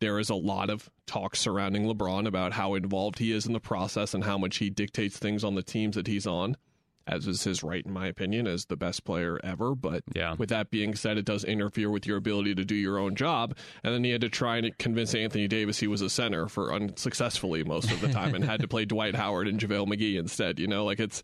there 0.00 0.18
is 0.18 0.28
a 0.28 0.34
lot 0.34 0.68
of 0.68 0.90
talk 1.06 1.36
surrounding 1.36 1.84
LeBron 1.84 2.26
about 2.26 2.52
how 2.52 2.74
involved 2.74 3.18
he 3.18 3.32
is 3.32 3.46
in 3.46 3.54
the 3.54 3.60
process 3.60 4.12
and 4.12 4.24
how 4.24 4.36
much 4.36 4.58
he 4.58 4.68
dictates 4.68 5.16
things 5.16 5.42
on 5.42 5.54
the 5.54 5.62
teams 5.62 5.96
that 5.96 6.06
he's 6.06 6.26
on, 6.26 6.58
as 7.06 7.26
is 7.26 7.44
his 7.44 7.62
right, 7.62 7.84
in 7.84 7.92
my 7.92 8.06
opinion, 8.06 8.46
as 8.46 8.66
the 8.66 8.76
best 8.76 9.04
player 9.04 9.40
ever. 9.44 9.74
But 9.74 10.02
Yeah. 10.14 10.34
with 10.38 10.48
that 10.50 10.70
being 10.70 10.94
said, 10.94 11.18
it 11.18 11.24
does 11.24 11.44
interfere 11.44 11.90
with 11.90 12.06
your 12.06 12.16
ability 12.16 12.54
to 12.56 12.64
do 12.64 12.74
your 12.74 12.98
own 12.98 13.14
job. 13.14 13.56
And 13.82 13.92
then 13.94 14.04
he 14.04 14.10
had 14.10 14.20
to 14.22 14.28
try 14.28 14.58
and 14.58 14.76
convince 14.78 15.14
Anthony 15.14 15.48
Davis 15.48 15.78
he 15.80 15.86
was 15.86 16.00
a 16.02 16.10
center 16.10 16.48
for 16.48 16.72
unsuccessfully 16.72 17.64
most 17.64 17.90
of 17.90 18.00
the 18.00 18.08
time 18.08 18.34
and 18.34 18.44
had 18.44 18.60
to 18.60 18.68
play 18.68 18.84
Dwight 18.92 19.14
Howard 19.16 19.48
and 19.48 19.58
JaVale 19.60 19.86
McGee 19.88 20.18
instead. 20.18 20.58
You 20.58 20.66
know, 20.66 20.84
like 20.84 21.00
it's 21.00 21.22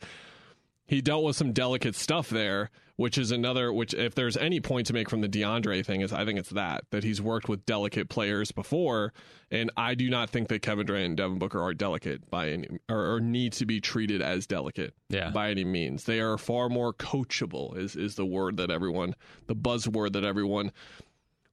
he 0.88 1.00
dealt 1.00 1.22
with 1.22 1.36
some 1.36 1.52
delicate 1.52 1.94
stuff 1.94 2.28
there, 2.30 2.70
which 2.96 3.16
is 3.16 3.30
another 3.30 3.72
which 3.72 3.94
if 3.94 4.16
there's 4.16 4.36
any 4.36 4.58
point 4.58 4.88
to 4.88 4.92
make 4.92 5.08
from 5.08 5.20
the 5.20 5.28
DeAndre 5.28 5.86
thing 5.86 6.00
is 6.00 6.12
I 6.12 6.24
think 6.24 6.36
it's 6.40 6.50
that 6.50 6.82
that 6.90 7.04
he's 7.04 7.22
worked 7.22 7.48
with 7.48 7.64
delicate 7.66 8.08
players 8.08 8.50
before, 8.50 9.12
and 9.52 9.70
I 9.76 9.94
do 9.94 10.10
not 10.10 10.30
think 10.30 10.48
that 10.48 10.62
Kevin 10.62 10.86
Durant 10.86 11.04
and 11.06 11.16
Devin 11.16 11.38
Booker 11.38 11.60
are 11.62 11.74
delicate 11.74 12.28
by 12.28 12.48
any 12.48 12.66
or, 12.88 13.14
or 13.14 13.20
need 13.20 13.52
to 13.52 13.66
be 13.66 13.80
treated 13.80 14.20
as 14.20 14.46
delicate 14.48 14.94
Yeah. 15.08 15.30
by 15.30 15.50
any 15.50 15.64
means. 15.64 16.04
They 16.04 16.18
are 16.18 16.36
far 16.38 16.68
more 16.68 16.92
coachable 16.92 17.76
is 17.76 17.94
is 17.94 18.16
the 18.16 18.26
word 18.26 18.56
that 18.56 18.70
everyone 18.70 19.14
the 19.46 19.54
buzzword 19.54 20.14
that 20.14 20.24
everyone 20.24 20.72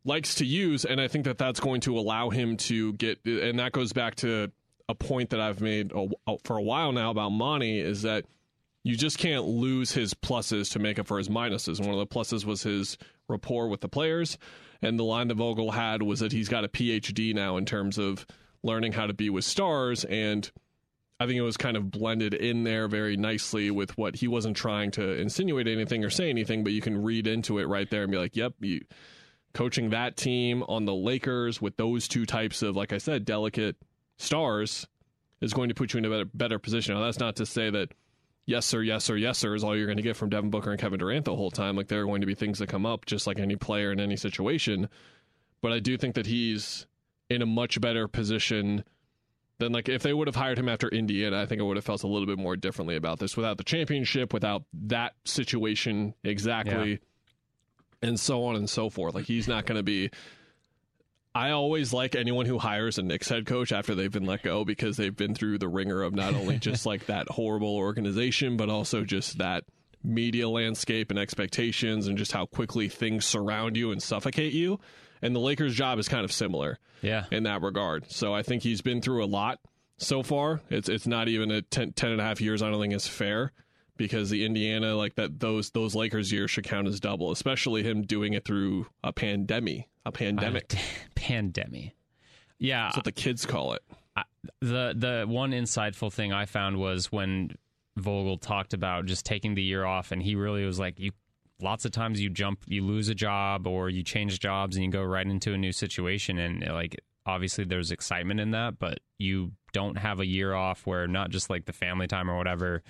likes 0.04 0.36
to 0.36 0.46
use 0.46 0.86
and 0.86 1.02
I 1.02 1.08
think 1.08 1.26
that 1.26 1.38
that's 1.38 1.60
going 1.60 1.82
to 1.82 1.98
allow 1.98 2.30
him 2.30 2.58
to 2.58 2.94
get 2.94 3.20
and 3.26 3.60
that 3.60 3.72
goes 3.72 3.92
back 3.92 4.16
to 4.18 4.52
a 4.88 4.94
point 4.96 5.32
that 5.32 5.40
I've 5.40 5.62
made 5.62 5.92
a, 5.96 6.08
for 6.44 6.58
a 6.58 6.62
while 6.62 6.92
now 6.92 7.10
about 7.10 7.30
Monty 7.30 7.80
is 7.80 8.04
that 8.04 8.26
you 8.86 8.96
just 8.96 9.18
can't 9.18 9.46
lose 9.46 9.94
his 9.94 10.14
pluses 10.14 10.72
to 10.72 10.80
make 10.80 11.00
up 11.00 11.08
for 11.08 11.18
his 11.18 11.28
minuses. 11.28 11.80
One 11.80 11.90
of 11.90 11.98
the 11.98 12.06
pluses 12.06 12.46
was 12.46 12.62
his 12.62 13.00
rapport 13.28 13.68
with 13.68 13.82
the 13.82 13.90
players, 13.90 14.38
and 14.80 15.00
the 15.00 15.04
line 15.04 15.28
that 15.30 15.38
Vogel 15.38 15.72
had 15.72 16.04
was 16.04 16.20
that 16.20 16.32
he's 16.32 16.50
got 16.50 16.64
a 16.64 16.68
PhD 16.68 17.34
now 17.34 17.58
in 17.58 17.66
terms 17.66 17.98
of 17.98 18.28
learning 18.62 18.92
how 18.92 19.08
to 19.08 19.14
be 19.14 19.32
with 19.32 19.44
stars, 19.44 20.06
and 20.06 20.52
I 21.20 21.26
think 21.26 21.36
it 21.36 21.42
was 21.42 21.58
kind 21.58 21.78
of 21.78 21.90
blended 21.90 22.36
in 22.36 22.64
there 22.64 22.88
very 22.88 23.18
nicely 23.18 23.72
with 23.72 23.98
what 23.98 24.18
he 24.18 24.28
wasn't 24.28 24.56
trying 24.56 24.92
to 24.92 25.20
insinuate 25.20 25.68
anything 25.68 26.04
or 26.04 26.12
say 26.12 26.30
anything, 26.30 26.64
but 26.64 26.72
you 26.72 26.82
can 26.82 27.02
read 27.02 27.26
into 27.26 27.58
it 27.58 27.66
right 27.66 27.90
there 27.90 28.04
and 28.04 28.12
be 28.12 28.20
like, 28.20 28.36
"Yep, 28.36 28.54
you." 28.60 28.82
Coaching 29.56 29.90
that 29.90 30.16
team 30.16 30.64
on 30.68 30.86
the 30.86 30.94
Lakers 30.94 31.60
with 31.60 31.76
those 31.78 32.08
two 32.08 32.28
types 32.28 32.62
of, 32.62 32.76
like 32.76 32.94
I 32.94 33.00
said, 33.00 33.26
delicate 33.26 33.78
stars 34.18 34.86
is 35.42 35.54
going 35.54 35.70
to 35.70 35.76
put 35.76 35.94
you 35.94 35.98
in 35.98 36.06
a 36.06 36.10
better, 36.10 36.26
better 36.26 36.60
position. 36.60 36.94
Now, 36.94 37.04
that's 37.04 37.20
not 37.20 37.38
to 37.38 37.48
say 37.48 37.72
that 37.72 37.94
yes 38.46 38.66
sir, 38.66 38.82
yes 38.82 39.04
sir, 39.04 39.16
yes 39.16 39.38
sir 39.38 39.56
is 39.56 39.64
all 39.64 39.76
you're 39.76 39.88
going 39.88 39.98
to 39.98 40.04
get 40.04 40.16
from 40.16 40.30
Devin 40.30 40.50
Booker 40.50 40.72
and 40.72 40.80
Kevin 40.80 41.00
Durant 41.00 41.26
the 41.26 41.36
whole 41.36 41.52
time. 41.52 41.76
Like 41.76 41.88
there 41.88 42.02
are 42.02 42.06
going 42.06 42.22
to 42.22 42.28
be 42.28 42.36
things 42.36 42.60
that 42.60 42.70
come 42.70 42.86
up, 42.86 43.06
just 43.06 43.28
like 43.28 43.40
any 43.40 43.56
player 43.56 43.92
in 43.92 44.00
any 44.00 44.16
situation. 44.16 44.90
But 45.62 45.72
I 45.72 45.80
do 45.80 45.98
think 45.98 46.16
that 46.16 46.28
he's 46.28 46.86
in 47.30 47.42
a 47.42 47.46
much 47.46 47.82
better 47.82 48.08
position 48.08 48.84
than 49.58 49.72
like 49.72 49.90
if 49.90 50.04
they 50.04 50.14
would 50.14 50.28
have 50.28 50.36
hired 50.36 50.60
him 50.60 50.70
after 50.70 50.88
Indiana. 50.90 51.42
I 51.42 51.46
think 51.46 51.62
I 51.62 51.64
would 51.64 51.78
have 51.78 51.86
felt 51.86 52.04
a 52.04 52.08
little 52.08 52.28
bit 52.28 52.38
more 52.38 52.56
differently 52.56 52.96
about 52.96 53.20
this 53.20 53.36
without 53.36 53.58
the 53.58 53.64
championship, 53.64 54.34
without 54.34 54.64
that 54.74 55.14
situation 55.24 56.14
exactly, 56.24 56.92
yeah. 56.92 58.08
and 58.10 58.20
so 58.20 58.46
on 58.46 58.56
and 58.56 58.70
so 58.70 58.90
forth. 58.90 59.16
Like 59.16 59.26
he's 59.26 59.48
not 59.48 59.66
going 59.66 59.78
to 59.78 59.84
be. 59.84 60.12
I 61.36 61.52
always 61.52 61.92
like 61.92 62.16
anyone 62.16 62.46
who 62.46 62.58
hires 62.58 62.98
a 62.98 63.04
Knicks 63.04 63.28
head 63.28 63.46
coach 63.46 63.74
after 63.74 63.94
they've 63.94 64.12
been 64.12 64.26
let 64.26 64.42
go 64.42 64.64
because 64.64 64.96
they've 64.96 65.16
been 65.16 65.36
through 65.36 65.58
the 65.58 65.68
ringer 65.68 66.02
of 66.02 66.16
not 66.16 66.34
only 66.34 66.58
just 66.58 66.86
like 66.86 67.08
that 67.08 67.28
horrible 67.28 67.76
organization, 67.76 68.56
but 68.56 68.70
also 68.70 69.04
just 69.04 69.38
that 69.40 69.66
media 70.02 70.48
landscape 70.48 71.10
and 71.10 71.20
expectations 71.20 72.08
and 72.08 72.18
just 72.18 72.32
how 72.32 72.46
quickly 72.46 72.88
things 72.88 73.26
surround 73.26 73.76
you 73.76 73.92
and 73.92 74.02
suffocate 74.02 74.54
you. 74.54 74.80
And 75.22 75.36
the 75.36 75.40
Lakers' 75.40 75.76
job 75.76 76.00
is 76.00 76.08
kind 76.08 76.24
of 76.24 76.32
similar 76.32 76.80
yeah. 77.02 77.26
in 77.32 77.44
that 77.44 77.62
regard. 77.62 78.10
So 78.10 78.34
I 78.34 78.42
think 78.42 78.64
he's 78.64 78.82
been 78.82 79.02
through 79.02 79.22
a 79.22 79.28
lot 79.28 79.60
so 79.98 80.24
far. 80.24 80.62
It's 80.70 80.88
it's 80.88 81.08
not 81.08 81.28
even 81.28 81.52
a 81.52 81.62
10, 81.62 81.94
10 81.94 82.12
and 82.12 82.22
a 82.22 82.24
half 82.24 82.40
years. 82.40 82.62
I 82.62 82.70
don't 82.70 82.80
think 82.80 82.94
is 82.94 83.08
fair 83.08 83.52
because 83.98 84.30
the 84.30 84.46
Indiana 84.46 84.96
like 84.96 85.16
that 85.16 85.40
those 85.40 85.72
those 85.72 85.96
Lakers 85.96 86.32
years 86.32 86.52
should 86.52 86.64
count 86.64 86.88
as 86.88 87.00
double, 87.00 87.32
especially 87.32 87.84
him 87.84 88.04
doing 88.04 88.34
it 88.34 88.46
through 88.46 88.88
a 89.04 89.14
pandemic, 89.14 89.88
a 90.06 90.12
pandemic, 90.12 90.74
uh, 90.74 90.80
pandemic. 91.16 91.94
Yeah, 92.58 92.86
that's 92.86 92.98
what 92.98 93.06
the 93.06 93.12
kids 93.12 93.46
call 93.46 93.74
it. 93.74 93.82
I, 94.16 94.24
the 94.62 94.94
the 94.98 95.26
one 95.28 95.52
insightful 95.52 96.12
thing 96.12 96.34
I 96.34 96.46
found 96.46 96.78
was 96.78 97.12
when 97.12 97.56
Vogel 97.98 98.38
talked 98.38 98.74
about 98.74 99.06
just 99.06 99.26
taking 99.26 99.56
the 99.56 99.64
year 99.64 99.86
off, 99.86 100.12
and 100.12 100.22
he 100.22 100.36
really 100.36 100.66
was 100.66 100.80
like, 100.80 101.00
"You 101.00 101.12
lots 101.62 101.86
of 101.86 101.92
times 101.92 102.22
you 102.22 102.30
jump, 102.30 102.60
you 102.68 102.84
lose 102.84 103.10
a 103.10 103.16
job 103.16 103.68
or 103.68 103.90
you 103.90 104.04
change 104.04 104.40
jobs 104.40 104.76
and 104.76 104.86
you 104.86 104.92
go 104.92 105.04
right 105.04 105.26
into 105.26 105.54
a 105.54 105.58
new 105.58 105.72
situation. 105.72 106.38
And 106.38 106.66
like, 106.68 107.00
obviously 107.26 107.64
there's 107.64 107.92
excitement 107.92 108.40
in 108.40 108.52
that, 108.52 108.80
but 108.80 109.00
you 109.18 109.52
don't 109.74 109.98
have 109.98 110.20
a 110.20 110.26
year 110.26 110.54
off 110.54 110.86
where 110.86 111.08
not 111.08 111.30
just 111.30 111.50
like 111.50 111.66
the 111.66 111.74
family 111.74 112.08
time 112.08 112.30
or 112.30 112.38
whatever, 112.38 112.84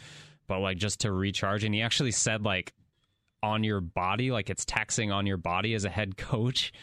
but 0.47 0.59
like 0.59 0.77
just 0.77 1.01
to 1.01 1.11
recharge. 1.11 1.63
And 1.63 1.73
he 1.73 1.81
actually 1.81 2.11
said, 2.11 2.43
like, 2.43 2.73
on 3.43 3.63
your 3.63 3.79
body, 3.81 4.31
like 4.31 4.49
it's 4.49 4.65
taxing 4.65 5.11
on 5.11 5.25
your 5.25 5.37
body 5.37 5.73
as 5.75 5.85
a 5.85 5.89
head 5.89 6.17
coach. 6.17 6.73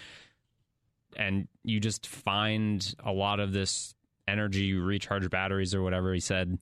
And 1.16 1.48
you 1.64 1.80
just 1.80 2.06
find 2.06 2.94
a 3.04 3.12
lot 3.12 3.40
of 3.40 3.52
this 3.52 3.94
energy, 4.28 4.64
you 4.64 4.82
recharge 4.82 5.28
batteries 5.28 5.74
or 5.74 5.82
whatever 5.82 6.14
he 6.14 6.20
said. 6.20 6.58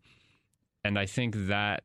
And 0.82 0.98
I 0.98 1.06
think 1.06 1.34
that 1.48 1.84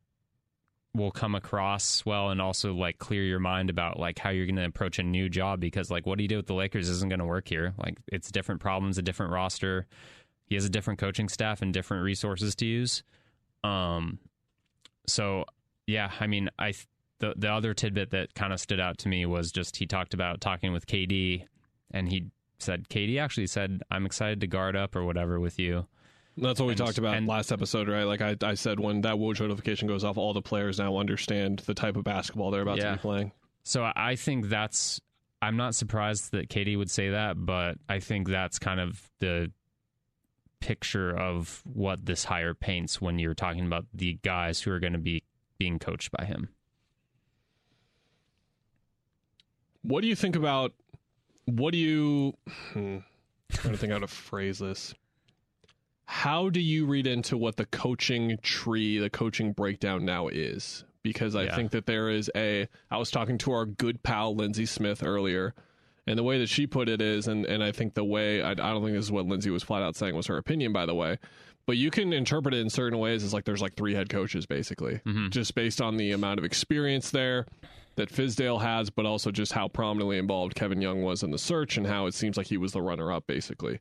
will 0.95 1.11
come 1.11 1.35
across 1.35 2.05
well 2.05 2.29
and 2.29 2.41
also 2.41 2.73
like 2.73 2.97
clear 2.97 3.23
your 3.23 3.39
mind 3.39 3.69
about 3.69 3.99
like 3.99 4.17
how 4.17 4.29
you're 4.29 4.45
going 4.45 4.55
to 4.55 4.65
approach 4.65 4.97
a 4.97 5.03
new 5.03 5.27
job 5.27 5.59
because 5.59 5.91
like 5.91 6.05
what 6.05 6.19
he 6.19 6.27
did 6.27 6.37
with 6.37 6.47
the 6.47 6.53
Lakers 6.53 6.87
isn't 6.87 7.09
going 7.09 7.19
to 7.19 7.25
work 7.25 7.49
here. 7.49 7.73
Like 7.77 7.97
it's 8.07 8.31
different 8.31 8.61
problems, 8.61 8.97
a 8.97 9.01
different 9.01 9.33
roster. 9.33 9.87
He 10.45 10.55
has 10.55 10.63
a 10.63 10.69
different 10.69 10.99
coaching 10.99 11.27
staff 11.27 11.61
and 11.61 11.73
different 11.73 12.03
resources 12.03 12.55
to 12.55 12.65
use. 12.65 13.03
Um 13.63 14.19
so 15.07 15.45
yeah, 15.87 16.11
I 16.19 16.27
mean, 16.27 16.49
I 16.57 16.73
the 17.19 17.33
the 17.35 17.51
other 17.51 17.73
tidbit 17.73 18.11
that 18.11 18.33
kind 18.33 18.53
of 18.53 18.59
stood 18.59 18.79
out 18.79 18.97
to 18.99 19.09
me 19.09 19.25
was 19.25 19.51
just 19.51 19.77
he 19.77 19.85
talked 19.85 20.13
about 20.13 20.41
talking 20.41 20.73
with 20.73 20.85
KD 20.87 21.45
and 21.91 22.09
he 22.09 22.27
said 22.59 22.87
KD 22.89 23.19
actually 23.19 23.47
said 23.47 23.81
I'm 23.91 24.05
excited 24.05 24.41
to 24.41 24.47
guard 24.47 24.75
up 24.75 24.95
or 24.95 25.03
whatever 25.03 25.39
with 25.39 25.59
you. 25.59 25.87
That's 26.37 26.59
what 26.59 26.65
we 26.65 26.73
and, 26.73 26.77
talked 26.77 26.97
about 26.97 27.15
and, 27.15 27.27
last 27.27 27.51
episode, 27.51 27.87
right? 27.87 28.03
Like 28.03 28.21
I, 28.21 28.35
I 28.41 28.55
said, 28.55 28.79
when 28.79 29.01
that 29.01 29.15
Woj 29.15 29.39
notification 29.39 29.87
goes 29.87 30.03
off, 30.03 30.17
all 30.17 30.33
the 30.33 30.41
players 30.41 30.79
now 30.79 30.97
understand 30.97 31.59
the 31.59 31.73
type 31.73 31.95
of 31.95 32.03
basketball 32.03 32.51
they're 32.51 32.61
about 32.61 32.77
yeah. 32.77 32.91
to 32.91 32.95
be 32.97 32.99
playing. 32.99 33.31
So 33.63 33.89
I 33.95 34.15
think 34.15 34.49
that's. 34.49 34.99
I'm 35.41 35.57
not 35.57 35.75
surprised 35.75 36.31
that 36.31 36.49
KD 36.49 36.77
would 36.77 36.89
say 36.89 37.11
that, 37.11 37.35
but 37.37 37.77
I 37.87 37.99
think 37.99 38.27
that's 38.27 38.57
kind 38.57 38.79
of 38.79 39.01
the 39.19 39.51
picture 40.65 41.15
of 41.15 41.61
what 41.63 42.05
this 42.05 42.23
hire 42.23 42.55
paints 42.55 42.99
when 42.99 43.19
you're 43.19 43.35
talking 43.35 43.65
about 43.65 43.85
the 43.93 44.13
guys 44.23 44.61
who 44.61 44.71
are 44.71 44.79
going 44.79 44.93
to 44.93 44.99
be 44.99 45.21
being 45.59 45.77
coached 45.77 46.11
by 46.11 46.25
him. 46.25 46.49
What 49.83 50.01
do 50.01 50.07
you 50.07 50.15
think 50.15 50.35
about? 50.35 50.73
What 51.45 51.71
do 51.71 51.77
you? 51.77 52.33
Hmm, 52.73 52.97
trying 53.51 53.73
to 53.73 53.77
think 53.77 53.93
how 53.93 53.99
to 53.99 54.07
phrase 54.07 54.57
this 54.57 54.95
how 56.05 56.49
do 56.49 56.59
you 56.59 56.85
read 56.85 57.07
into 57.07 57.37
what 57.37 57.57
the 57.57 57.65
coaching 57.65 58.37
tree, 58.41 58.99
the 58.99 59.09
coaching 59.09 59.51
breakdown 59.53 60.05
now 60.05 60.27
is? 60.27 60.85
Because 61.03 61.35
I 61.35 61.43
yeah. 61.43 61.55
think 61.55 61.71
that 61.71 61.85
there 61.85 62.09
is 62.09 62.31
a. 62.35 62.67
I 62.89 62.97
was 62.97 63.11
talking 63.11 63.37
to 63.39 63.51
our 63.51 63.65
good 63.65 64.01
pal 64.01 64.35
Lindsey 64.35 64.65
Smith 64.65 65.03
earlier, 65.03 65.53
and 66.07 66.17
the 66.17 66.23
way 66.23 66.39
that 66.39 66.49
she 66.49 66.67
put 66.67 66.89
it 66.89 67.01
is, 67.01 67.27
and, 67.27 67.45
and 67.45 67.63
I 67.63 67.71
think 67.71 67.93
the 67.93 68.03
way, 68.03 68.41
I, 68.41 68.51
I 68.51 68.53
don't 68.53 68.83
think 68.83 68.95
this 68.95 69.05
is 69.05 69.11
what 69.11 69.25
Lindsey 69.25 69.49
was 69.49 69.63
flat 69.63 69.81
out 69.81 69.95
saying 69.95 70.15
was 70.15 70.27
her 70.27 70.37
opinion, 70.37 70.71
by 70.71 70.85
the 70.85 70.95
way, 70.95 71.17
but 71.65 71.77
you 71.77 71.89
can 71.89 72.13
interpret 72.13 72.53
it 72.53 72.59
in 72.59 72.69
certain 72.69 72.99
ways 72.99 73.23
as 73.23 73.33
like 73.33 73.45
there's 73.45 73.61
like 73.61 73.75
three 73.75 73.95
head 73.95 74.09
coaches 74.09 74.45
basically, 74.45 75.01
mm-hmm. 75.05 75.29
just 75.29 75.55
based 75.55 75.81
on 75.81 75.97
the 75.97 76.11
amount 76.11 76.39
of 76.39 76.45
experience 76.45 77.09
there 77.11 77.45
that 77.95 78.11
Fizdale 78.11 78.61
has, 78.61 78.89
but 78.89 79.05
also 79.05 79.31
just 79.31 79.53
how 79.53 79.67
prominently 79.67 80.17
involved 80.17 80.53
Kevin 80.53 80.81
Young 80.81 81.01
was 81.01 81.23
in 81.23 81.31
the 81.31 81.37
search 81.37 81.77
and 81.77 81.87
how 81.87 82.05
it 82.05 82.13
seems 82.13 82.37
like 82.37 82.47
he 82.47 82.57
was 82.57 82.73
the 82.73 82.81
runner 82.81 83.11
up 83.11 83.25
basically 83.25 83.79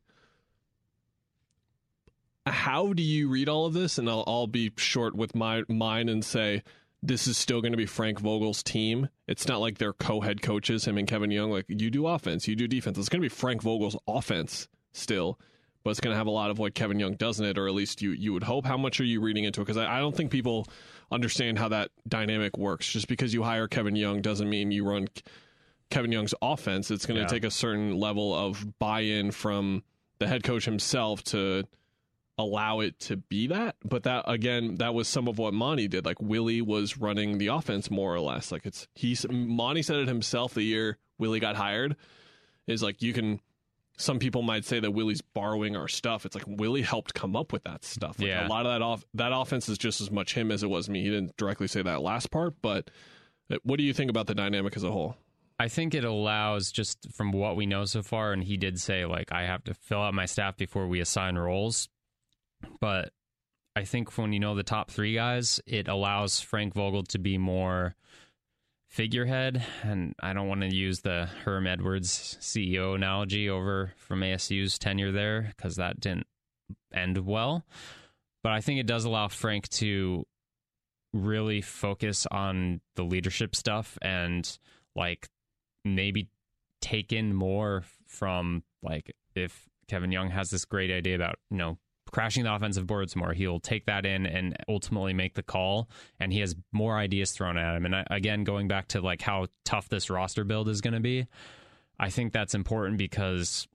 how 2.46 2.92
do 2.92 3.02
you 3.02 3.28
read 3.28 3.48
all 3.48 3.66
of 3.66 3.72
this? 3.72 3.98
And 3.98 4.08
I'll, 4.08 4.24
I'll 4.26 4.46
be 4.46 4.72
short 4.76 5.14
with 5.14 5.34
my 5.34 5.62
mine 5.68 6.08
and 6.08 6.24
say 6.24 6.62
this 7.06 7.26
is 7.26 7.36
still 7.36 7.60
going 7.60 7.72
to 7.72 7.76
be 7.76 7.86
Frank 7.86 8.18
Vogel's 8.18 8.62
team. 8.62 9.08
It's 9.28 9.46
not 9.46 9.60
like 9.60 9.76
they're 9.76 9.92
co-head 9.92 10.40
coaches, 10.40 10.86
him 10.86 10.96
and 10.96 11.06
Kevin 11.06 11.30
Young. 11.30 11.50
Like 11.50 11.66
you 11.68 11.90
do 11.90 12.06
offense, 12.06 12.48
you 12.48 12.56
do 12.56 12.66
defense. 12.66 12.96
It's 12.96 13.10
going 13.10 13.20
to 13.20 13.24
be 13.24 13.28
Frank 13.28 13.62
Vogel's 13.62 13.96
offense 14.08 14.68
still, 14.92 15.38
but 15.82 15.90
it's 15.90 16.00
going 16.00 16.14
to 16.14 16.16
have 16.18 16.26
a 16.26 16.30
lot 16.30 16.50
of 16.50 16.58
what 16.58 16.74
Kevin 16.74 16.98
Young 16.98 17.14
doesn't 17.14 17.44
it, 17.44 17.58
or 17.58 17.68
at 17.68 17.74
least 17.74 18.00
you 18.00 18.12
you 18.12 18.32
would 18.32 18.42
hope. 18.42 18.64
How 18.64 18.78
much 18.78 19.00
are 19.00 19.04
you 19.04 19.20
reading 19.20 19.44
into 19.44 19.60
it? 19.60 19.64
Because 19.64 19.76
I, 19.76 19.96
I 19.96 19.98
don't 19.98 20.16
think 20.16 20.30
people 20.30 20.66
understand 21.12 21.58
how 21.58 21.68
that 21.68 21.90
dynamic 22.08 22.56
works. 22.56 22.88
Just 22.90 23.06
because 23.06 23.34
you 23.34 23.42
hire 23.42 23.68
Kevin 23.68 23.96
Young 23.96 24.22
doesn't 24.22 24.48
mean 24.48 24.70
you 24.70 24.88
run 24.88 25.08
Kevin 25.90 26.10
Young's 26.10 26.34
offense. 26.40 26.90
It's 26.90 27.04
going 27.04 27.16
to 27.16 27.22
yeah. 27.22 27.28
take 27.28 27.44
a 27.44 27.50
certain 27.50 27.98
level 28.00 28.34
of 28.34 28.78
buy-in 28.78 29.30
from 29.30 29.82
the 30.18 30.26
head 30.26 30.42
coach 30.42 30.64
himself 30.64 31.22
to 31.24 31.64
allow 32.38 32.80
it 32.80 32.98
to 33.00 33.16
be 33.16 33.48
that. 33.48 33.76
But 33.84 34.04
that 34.04 34.24
again, 34.26 34.76
that 34.76 34.94
was 34.94 35.08
some 35.08 35.28
of 35.28 35.38
what 35.38 35.54
Monty 35.54 35.88
did. 35.88 36.04
Like 36.04 36.20
Willie 36.20 36.62
was 36.62 36.98
running 36.98 37.38
the 37.38 37.48
offense 37.48 37.90
more 37.90 38.14
or 38.14 38.20
less. 38.20 38.52
Like 38.52 38.66
it's 38.66 38.88
he's 38.94 39.26
Monty 39.30 39.82
said 39.82 39.96
it 39.96 40.08
himself 40.08 40.54
the 40.54 40.62
year 40.62 40.98
Willie 41.18 41.40
got 41.40 41.56
hired. 41.56 41.96
Is 42.66 42.82
like 42.82 43.02
you 43.02 43.12
can. 43.12 43.40
Some 43.96 44.18
people 44.18 44.42
might 44.42 44.64
say 44.64 44.80
that 44.80 44.90
Willie's 44.90 45.20
borrowing 45.20 45.76
our 45.76 45.86
stuff. 45.86 46.26
It's 46.26 46.34
like 46.34 46.46
Willie 46.48 46.82
helped 46.82 47.14
come 47.14 47.36
up 47.36 47.52
with 47.52 47.62
that 47.62 47.84
stuff. 47.84 48.18
Like 48.18 48.28
yeah. 48.28 48.46
a 48.46 48.48
lot 48.48 48.66
of 48.66 48.72
that 48.72 48.82
off 48.82 49.04
that 49.14 49.30
offense 49.32 49.68
is 49.68 49.78
just 49.78 50.00
as 50.00 50.10
much 50.10 50.34
him 50.34 50.50
as 50.50 50.64
it 50.64 50.70
was 50.70 50.88
me. 50.88 51.02
He 51.02 51.10
didn't 51.10 51.36
directly 51.36 51.68
say 51.68 51.82
that 51.82 52.02
last 52.02 52.30
part, 52.32 52.54
but 52.60 52.90
uh, 53.50 53.56
what 53.62 53.76
do 53.76 53.84
you 53.84 53.92
think 53.92 54.10
about 54.10 54.26
the 54.26 54.34
dynamic 54.34 54.76
as 54.76 54.82
a 54.82 54.90
whole? 54.90 55.16
I 55.60 55.68
think 55.68 55.94
it 55.94 56.04
allows 56.04 56.72
just 56.72 57.06
from 57.12 57.30
what 57.30 57.54
we 57.54 57.66
know 57.66 57.84
so 57.84 58.02
far, 58.02 58.32
and 58.32 58.42
he 58.42 58.56
did 58.56 58.80
say 58.80 59.04
like 59.04 59.30
I 59.30 59.42
have 59.42 59.62
to 59.64 59.74
fill 59.74 60.02
out 60.02 60.14
my 60.14 60.26
staff 60.26 60.56
before 60.56 60.88
we 60.88 60.98
assign 61.00 61.36
roles. 61.36 61.88
But 62.80 63.12
I 63.76 63.84
think 63.84 64.16
when 64.16 64.32
you 64.32 64.40
know 64.40 64.54
the 64.54 64.62
top 64.62 64.90
three 64.90 65.14
guys, 65.14 65.60
it 65.66 65.88
allows 65.88 66.40
Frank 66.40 66.74
Vogel 66.74 67.02
to 67.04 67.18
be 67.18 67.38
more 67.38 67.94
figurehead. 68.88 69.64
And 69.82 70.14
I 70.20 70.32
don't 70.32 70.48
want 70.48 70.60
to 70.60 70.74
use 70.74 71.00
the 71.00 71.28
Herm 71.44 71.66
Edwards 71.66 72.38
CEO 72.40 72.94
analogy 72.94 73.50
over 73.50 73.92
from 73.96 74.20
ASU's 74.20 74.78
tenure 74.78 75.10
there 75.10 75.52
because 75.56 75.76
that 75.76 75.98
didn't 75.98 76.26
end 76.94 77.18
well. 77.18 77.64
But 78.44 78.52
I 78.52 78.60
think 78.60 78.78
it 78.78 78.86
does 78.86 79.04
allow 79.04 79.28
Frank 79.28 79.68
to 79.70 80.24
really 81.12 81.60
focus 81.60 82.26
on 82.30 82.80
the 82.94 83.04
leadership 83.04 83.56
stuff 83.56 83.98
and 84.02 84.58
like 84.94 85.28
maybe 85.84 86.28
take 86.80 87.12
in 87.12 87.34
more 87.34 87.84
from 88.06 88.62
like 88.82 89.12
if 89.34 89.68
Kevin 89.88 90.12
Young 90.12 90.30
has 90.30 90.50
this 90.50 90.64
great 90.64 90.90
idea 90.90 91.16
about, 91.16 91.36
you 91.50 91.56
know, 91.56 91.78
crashing 92.14 92.44
the 92.44 92.54
offensive 92.54 92.86
boards 92.86 93.16
more. 93.16 93.32
He'll 93.32 93.58
take 93.58 93.86
that 93.86 94.06
in 94.06 94.24
and 94.24 94.56
ultimately 94.68 95.12
make 95.12 95.34
the 95.34 95.42
call, 95.42 95.88
and 96.20 96.32
he 96.32 96.38
has 96.38 96.54
more 96.70 96.96
ideas 96.96 97.32
thrown 97.32 97.58
at 97.58 97.74
him. 97.74 97.84
And 97.86 97.96
I, 97.96 98.04
again, 98.08 98.44
going 98.44 98.68
back 98.68 98.86
to 98.88 99.00
like 99.00 99.20
how 99.20 99.48
tough 99.64 99.88
this 99.88 100.08
roster 100.08 100.44
build 100.44 100.68
is 100.68 100.80
going 100.80 100.94
to 100.94 101.00
be, 101.00 101.26
I 101.98 102.10
think 102.10 102.32
that's 102.32 102.54
important 102.54 102.98
because 102.98 103.66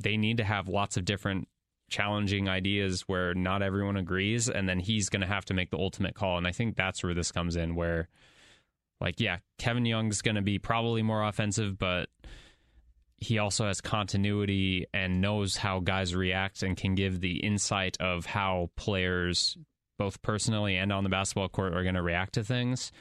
they 0.00 0.16
need 0.16 0.38
to 0.38 0.44
have 0.44 0.66
lots 0.66 0.96
of 0.96 1.04
different 1.04 1.46
challenging 1.88 2.48
ideas 2.48 3.02
where 3.02 3.34
not 3.34 3.62
everyone 3.62 3.96
agrees, 3.96 4.48
and 4.48 4.68
then 4.68 4.80
he's 4.80 5.08
going 5.08 5.20
to 5.20 5.28
have 5.28 5.44
to 5.44 5.54
make 5.54 5.70
the 5.70 5.78
ultimate 5.78 6.16
call. 6.16 6.38
And 6.38 6.46
I 6.46 6.50
think 6.50 6.74
that's 6.74 7.04
where 7.04 7.14
this 7.14 7.30
comes 7.30 7.54
in, 7.54 7.76
where 7.76 8.08
like 9.00 9.20
yeah, 9.20 9.36
Kevin 9.58 9.86
Young's 9.86 10.22
going 10.22 10.34
to 10.34 10.42
be 10.42 10.58
probably 10.58 11.02
more 11.04 11.22
offensive, 11.22 11.78
but 11.78 12.08
he 13.18 13.38
also 13.38 13.66
has 13.66 13.80
continuity 13.80 14.86
and 14.92 15.20
knows 15.20 15.56
how 15.56 15.80
guys 15.80 16.14
react 16.14 16.62
and 16.62 16.76
can 16.76 16.94
give 16.94 17.20
the 17.20 17.38
insight 17.38 17.96
of 18.00 18.26
how 18.26 18.70
players, 18.76 19.56
both 19.98 20.20
personally 20.22 20.76
and 20.76 20.92
on 20.92 21.02
the 21.02 21.10
basketball 21.10 21.48
court, 21.48 21.74
are 21.74 21.82
going 21.82 21.94
to 21.94 22.02
react 22.02 22.34
to 22.34 22.44
things. 22.44 22.92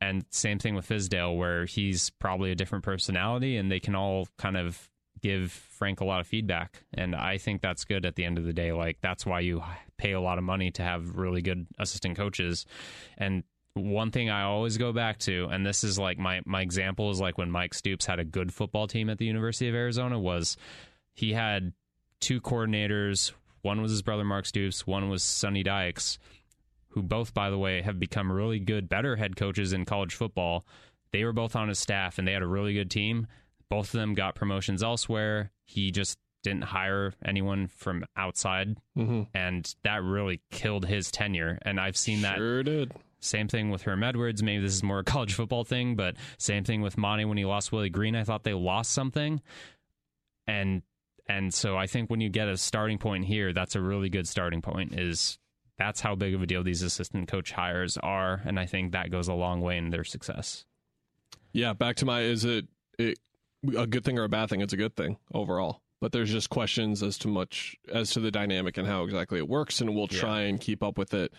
And 0.00 0.24
same 0.30 0.58
thing 0.58 0.74
with 0.74 0.88
Fizdale, 0.88 1.36
where 1.36 1.64
he's 1.64 2.10
probably 2.10 2.50
a 2.50 2.56
different 2.56 2.84
personality, 2.84 3.56
and 3.56 3.70
they 3.70 3.78
can 3.78 3.94
all 3.94 4.26
kind 4.36 4.56
of 4.56 4.90
give 5.20 5.52
Frank 5.52 6.00
a 6.00 6.04
lot 6.04 6.20
of 6.20 6.26
feedback. 6.26 6.82
And 6.92 7.14
I 7.14 7.38
think 7.38 7.62
that's 7.62 7.84
good 7.84 8.04
at 8.04 8.16
the 8.16 8.24
end 8.24 8.36
of 8.36 8.44
the 8.44 8.52
day. 8.52 8.72
Like, 8.72 8.98
that's 9.00 9.24
why 9.24 9.40
you 9.40 9.62
pay 9.98 10.10
a 10.10 10.20
lot 10.20 10.38
of 10.38 10.44
money 10.44 10.72
to 10.72 10.82
have 10.82 11.16
really 11.16 11.40
good 11.40 11.68
assistant 11.78 12.16
coaches. 12.16 12.66
And 13.16 13.44
one 13.74 14.10
thing 14.10 14.28
I 14.30 14.42
always 14.42 14.76
go 14.76 14.92
back 14.92 15.18
to, 15.20 15.46
and 15.50 15.64
this 15.66 15.82
is 15.84 15.98
like 15.98 16.18
my 16.18 16.40
my 16.44 16.60
example 16.62 17.10
is 17.10 17.20
like 17.20 17.38
when 17.38 17.50
Mike 17.50 17.74
Stoops 17.74 18.06
had 18.06 18.18
a 18.18 18.24
good 18.24 18.52
football 18.52 18.86
team 18.86 19.08
at 19.08 19.18
the 19.18 19.24
University 19.26 19.68
of 19.68 19.74
Arizona 19.74 20.18
was 20.18 20.56
he 21.14 21.32
had 21.32 21.72
two 22.20 22.40
coordinators. 22.40 23.32
One 23.62 23.80
was 23.80 23.90
his 23.92 24.02
brother 24.02 24.24
Mark 24.24 24.46
Stoops. 24.46 24.86
One 24.86 25.08
was 25.08 25.22
Sonny 25.22 25.62
Dykes, 25.62 26.18
who 26.88 27.02
both, 27.02 27.32
by 27.32 27.48
the 27.50 27.58
way, 27.58 27.80
have 27.82 27.98
become 28.00 28.30
really 28.30 28.58
good, 28.58 28.88
better 28.88 29.16
head 29.16 29.36
coaches 29.36 29.72
in 29.72 29.84
college 29.84 30.14
football. 30.14 30.66
They 31.12 31.24
were 31.24 31.32
both 31.32 31.54
on 31.56 31.68
his 31.68 31.78
staff, 31.78 32.18
and 32.18 32.26
they 32.26 32.32
had 32.32 32.42
a 32.42 32.46
really 32.48 32.74
good 32.74 32.90
team. 32.90 33.26
Both 33.68 33.94
of 33.94 34.00
them 34.00 34.14
got 34.14 34.34
promotions 34.34 34.82
elsewhere. 34.82 35.50
He 35.64 35.90
just 35.90 36.18
didn't 36.42 36.64
hire 36.64 37.12
anyone 37.24 37.68
from 37.68 38.04
outside, 38.16 38.76
Mm-hmm. 38.98 39.22
and 39.34 39.74
that 39.84 40.02
really 40.02 40.40
killed 40.50 40.86
his 40.86 41.10
tenure. 41.10 41.58
And 41.62 41.78
I've 41.78 41.96
seen 41.96 42.22
that 42.22 42.36
Sure 42.38 42.62
did. 42.64 42.92
Same 43.22 43.48
thing 43.48 43.70
with 43.70 43.82
Herm 43.82 44.02
Edwards. 44.02 44.42
Maybe 44.42 44.62
this 44.62 44.74
is 44.74 44.82
more 44.82 44.98
a 44.98 45.04
college 45.04 45.34
football 45.34 45.64
thing, 45.64 45.94
but 45.94 46.16
same 46.38 46.64
thing 46.64 46.82
with 46.82 46.98
Monty 46.98 47.24
when 47.24 47.38
he 47.38 47.44
lost 47.44 47.72
Willie 47.72 47.88
Green. 47.88 48.16
I 48.16 48.24
thought 48.24 48.42
they 48.42 48.52
lost 48.52 48.90
something, 48.90 49.40
and 50.46 50.82
and 51.28 51.54
so 51.54 51.76
I 51.76 51.86
think 51.86 52.10
when 52.10 52.20
you 52.20 52.28
get 52.28 52.48
a 52.48 52.56
starting 52.56 52.98
point 52.98 53.24
here, 53.24 53.52
that's 53.52 53.76
a 53.76 53.80
really 53.80 54.08
good 54.08 54.26
starting 54.26 54.60
point. 54.60 54.98
Is 54.98 55.38
that's 55.78 56.00
how 56.00 56.14
big 56.14 56.34
of 56.34 56.42
a 56.42 56.46
deal 56.46 56.62
these 56.62 56.82
assistant 56.82 57.28
coach 57.28 57.52
hires 57.52 57.96
are, 57.96 58.42
and 58.44 58.58
I 58.58 58.66
think 58.66 58.92
that 58.92 59.10
goes 59.10 59.28
a 59.28 59.34
long 59.34 59.60
way 59.60 59.78
in 59.78 59.90
their 59.90 60.04
success. 60.04 60.64
Yeah, 61.52 61.72
back 61.74 61.96
to 61.96 62.06
my 62.06 62.22
is 62.22 62.44
it, 62.44 62.66
it 62.98 63.18
a 63.76 63.86
good 63.86 64.04
thing 64.04 64.18
or 64.18 64.24
a 64.24 64.28
bad 64.28 64.48
thing? 64.48 64.60
It's 64.60 64.72
a 64.72 64.78
good 64.78 64.96
thing 64.96 65.16
overall. 65.32 65.80
But 66.00 66.10
there's 66.10 66.32
just 66.32 66.50
questions 66.50 67.00
as 67.00 67.16
to 67.18 67.28
much 67.28 67.76
as 67.92 68.10
to 68.10 68.20
the 68.20 68.32
dynamic 68.32 68.76
and 68.76 68.88
how 68.88 69.04
exactly 69.04 69.38
it 69.38 69.48
works, 69.48 69.80
and 69.80 69.94
we'll 69.94 70.08
try 70.08 70.40
and 70.42 70.60
keep 70.60 70.82
up 70.82 70.98
with 70.98 71.14
it 71.14 71.32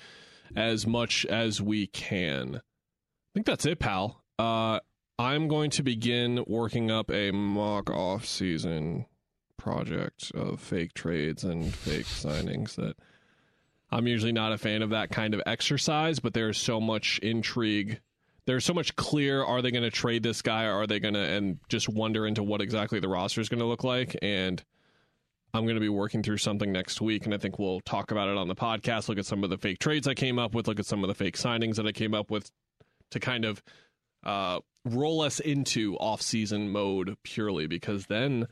as 0.55 0.85
much 0.85 1.25
as 1.25 1.61
we 1.61 1.87
can. 1.87 2.57
I 2.57 3.29
think 3.33 3.45
that's 3.45 3.65
it, 3.65 3.79
pal. 3.79 4.23
Uh, 4.37 4.79
I'm 5.17 5.47
going 5.47 5.69
to 5.71 5.83
begin 5.83 6.43
working 6.47 6.91
up 6.91 7.11
a 7.11 7.31
mock 7.31 7.89
off 7.89 8.25
season 8.25 9.05
project 9.57 10.31
of 10.35 10.59
fake 10.59 10.93
trades 10.93 11.43
and 11.43 11.73
fake 11.73 12.05
signings 12.05 12.75
that 12.75 12.95
I'm 13.91 14.07
usually 14.07 14.31
not 14.31 14.51
a 14.51 14.57
fan 14.57 14.81
of 14.81 14.89
that 14.89 15.11
kind 15.11 15.33
of 15.33 15.41
exercise, 15.45 16.19
but 16.19 16.33
there's 16.33 16.57
so 16.57 16.81
much 16.81 17.19
intrigue. 17.19 18.01
There's 18.45 18.65
so 18.65 18.73
much 18.73 18.95
clear 18.95 19.43
are 19.43 19.61
they 19.61 19.71
going 19.71 19.83
to 19.83 19.91
trade 19.91 20.23
this 20.23 20.41
guy? 20.41 20.65
Are 20.65 20.87
they 20.87 20.99
going 20.99 21.13
to 21.13 21.19
and 21.19 21.59
just 21.69 21.87
wonder 21.87 22.25
into 22.25 22.43
what 22.43 22.61
exactly 22.61 22.99
the 22.99 23.07
roster 23.07 23.39
is 23.39 23.49
going 23.49 23.59
to 23.59 23.65
look 23.65 23.83
like? 23.83 24.17
And 24.21 24.63
I'm 25.53 25.63
going 25.65 25.75
to 25.75 25.81
be 25.81 25.89
working 25.89 26.23
through 26.23 26.37
something 26.37 26.71
next 26.71 26.99
week, 26.99 27.25
and 27.25 27.33
I 27.33 27.37
think 27.37 27.59
we'll 27.59 27.79
talk 27.81 28.09
about 28.11 28.27
it 28.27 28.37
on 28.37 28.47
the 28.47 28.55
podcast. 28.55 29.07
Look 29.07 29.19
at 29.19 29.25
some 29.25 29.43
of 29.43 29.49
the 29.51 29.57
fake 29.57 29.77
trades 29.79 30.07
I 30.07 30.15
came 30.15 30.39
up 30.39 30.55
with. 30.55 30.67
Look 30.67 30.79
at 30.79 30.85
some 30.87 31.03
of 31.03 31.07
the 31.09 31.13
fake 31.13 31.37
signings 31.37 31.75
that 31.75 31.85
I 31.85 31.91
came 31.91 32.13
up 32.15 32.31
with 32.31 32.49
to 33.11 33.19
kind 33.19 33.45
of 33.45 33.61
uh, 34.23 34.59
roll 34.85 35.21
us 35.21 35.39
into 35.39 35.95
off-season 35.97 36.71
mode 36.71 37.15
purely 37.23 37.67
because 37.67 38.07
then 38.07 38.47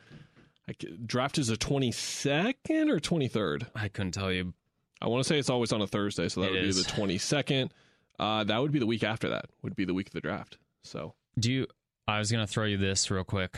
I 0.69 0.73
draft 1.05 1.39
is 1.39 1.49
a 1.49 1.55
22nd 1.57 2.89
or 2.89 2.99
23rd. 2.99 3.67
I 3.73 3.87
couldn't 3.87 4.11
tell 4.11 4.31
you. 4.31 4.53
I 5.01 5.07
want 5.07 5.23
to 5.23 5.27
say 5.27 5.39
it's 5.39 5.49
always 5.49 5.73
on 5.73 5.81
a 5.81 5.87
Thursday, 5.87 6.29
so 6.29 6.41
that 6.41 6.49
It 6.49 6.51
would 6.51 6.63
is. 6.65 6.77
be 6.77 6.83
the 6.83 6.89
22nd. 7.01 7.71
Uh, 8.19 8.43
that 8.43 8.61
would 8.61 8.71
be 8.71 8.77
the 8.77 8.85
week 8.85 9.03
after 9.03 9.29
that. 9.29 9.45
Would 9.63 9.75
be 9.75 9.83
the 9.83 9.95
week 9.95 10.05
of 10.09 10.13
the 10.13 10.21
draft. 10.21 10.59
So 10.83 11.15
Do 11.39 11.51
you? 11.51 11.65
I 12.07 12.19
was 12.19 12.31
going 12.31 12.45
to 12.45 12.51
throw 12.51 12.65
you 12.65 12.77
this 12.77 13.09
real 13.09 13.23
quick. 13.23 13.57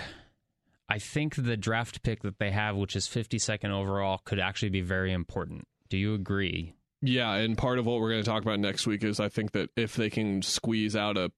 I 0.93 0.99
think 0.99 1.35
the 1.35 1.57
draft 1.57 2.03
pick 2.03 2.21
that 2.21 2.37
they 2.37 2.51
have, 2.51 2.75
which 2.75 2.95
is 2.95 3.07
52nd 3.07 3.71
overall, 3.71 4.19
could 4.25 4.39
actually 4.39 4.69
be 4.69 4.81
very 4.81 5.11
important. 5.11 5.67
Do 5.89 5.97
you 5.97 6.13
agree? 6.13 6.75
yeah, 7.01 7.33
and 7.33 7.57
part 7.57 7.79
of 7.79 7.87
what 7.87 7.99
we're 7.99 8.11
going 8.11 8.23
to 8.23 8.29
talk 8.29 8.43
about 8.43 8.59
next 8.59 8.85
week 8.85 9.03
is 9.03 9.19
I 9.19 9.27
think 9.27 9.53
that 9.53 9.71
if 9.75 9.95
they 9.95 10.11
can 10.11 10.43
squeeze 10.43 10.95
out 10.95 11.17
a 11.17 11.31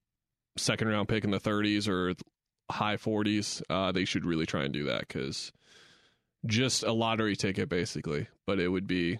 second 0.58 0.88
round 0.88 1.08
pick 1.08 1.24
in 1.24 1.30
the 1.30 1.40
30s 1.40 1.88
or 1.88 2.14
high 2.70 2.96
40s, 2.96 3.62
uh, 3.70 3.92
they 3.92 4.04
should 4.04 4.26
really 4.26 4.44
try 4.44 4.64
and 4.64 4.74
do 4.74 4.84
that 4.84 5.08
because 5.08 5.52
just 6.44 6.82
a 6.82 6.92
lottery 6.92 7.34
ticket 7.34 7.70
basically. 7.70 8.28
But 8.46 8.60
it 8.60 8.68
would 8.68 8.86
be 8.86 9.18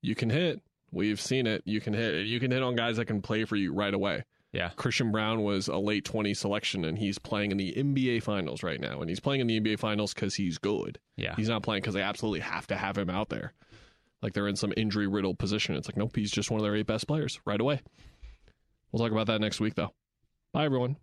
you 0.00 0.14
can 0.14 0.30
hit. 0.30 0.62
We've 0.92 1.20
seen 1.20 1.48
it. 1.48 1.62
You 1.66 1.80
can 1.80 1.92
hit. 1.92 2.26
You 2.26 2.38
can 2.38 2.52
hit 2.52 2.62
on 2.62 2.76
guys 2.76 2.98
that 2.98 3.06
can 3.06 3.20
play 3.20 3.44
for 3.44 3.56
you 3.56 3.74
right 3.74 3.92
away. 3.92 4.24
Yeah. 4.52 4.70
Christian 4.76 5.10
Braun 5.10 5.42
was 5.42 5.68
a 5.68 5.78
late 5.78 6.04
20 6.04 6.34
selection 6.34 6.84
and 6.84 6.98
he's 6.98 7.18
playing 7.18 7.52
in 7.52 7.56
the 7.56 7.72
NBA 7.72 8.22
finals 8.22 8.62
right 8.62 8.80
now. 8.80 9.00
And 9.00 9.08
he's 9.08 9.20
playing 9.20 9.40
in 9.40 9.46
the 9.46 9.58
NBA 9.58 9.78
finals 9.78 10.12
because 10.12 10.34
he's 10.34 10.58
good. 10.58 10.98
Yeah. 11.16 11.34
He's 11.36 11.48
not 11.48 11.62
playing 11.62 11.82
because 11.82 11.94
they 11.94 12.02
absolutely 12.02 12.40
have 12.40 12.66
to 12.66 12.76
have 12.76 12.98
him 12.98 13.08
out 13.08 13.30
there. 13.30 13.54
Like 14.20 14.34
they're 14.34 14.48
in 14.48 14.56
some 14.56 14.72
injury 14.76 15.06
riddled 15.06 15.38
position. 15.38 15.74
It's 15.74 15.88
like, 15.88 15.96
nope, 15.96 16.14
he's 16.14 16.30
just 16.30 16.50
one 16.50 16.60
of 16.60 16.64
their 16.64 16.76
eight 16.76 16.86
best 16.86 17.08
players 17.08 17.40
right 17.44 17.60
away. 17.60 17.80
We'll 18.90 19.02
talk 19.02 19.12
about 19.12 19.26
that 19.28 19.40
next 19.40 19.58
week, 19.58 19.74
though. 19.74 19.94
Bye, 20.52 20.66
everyone. 20.66 20.96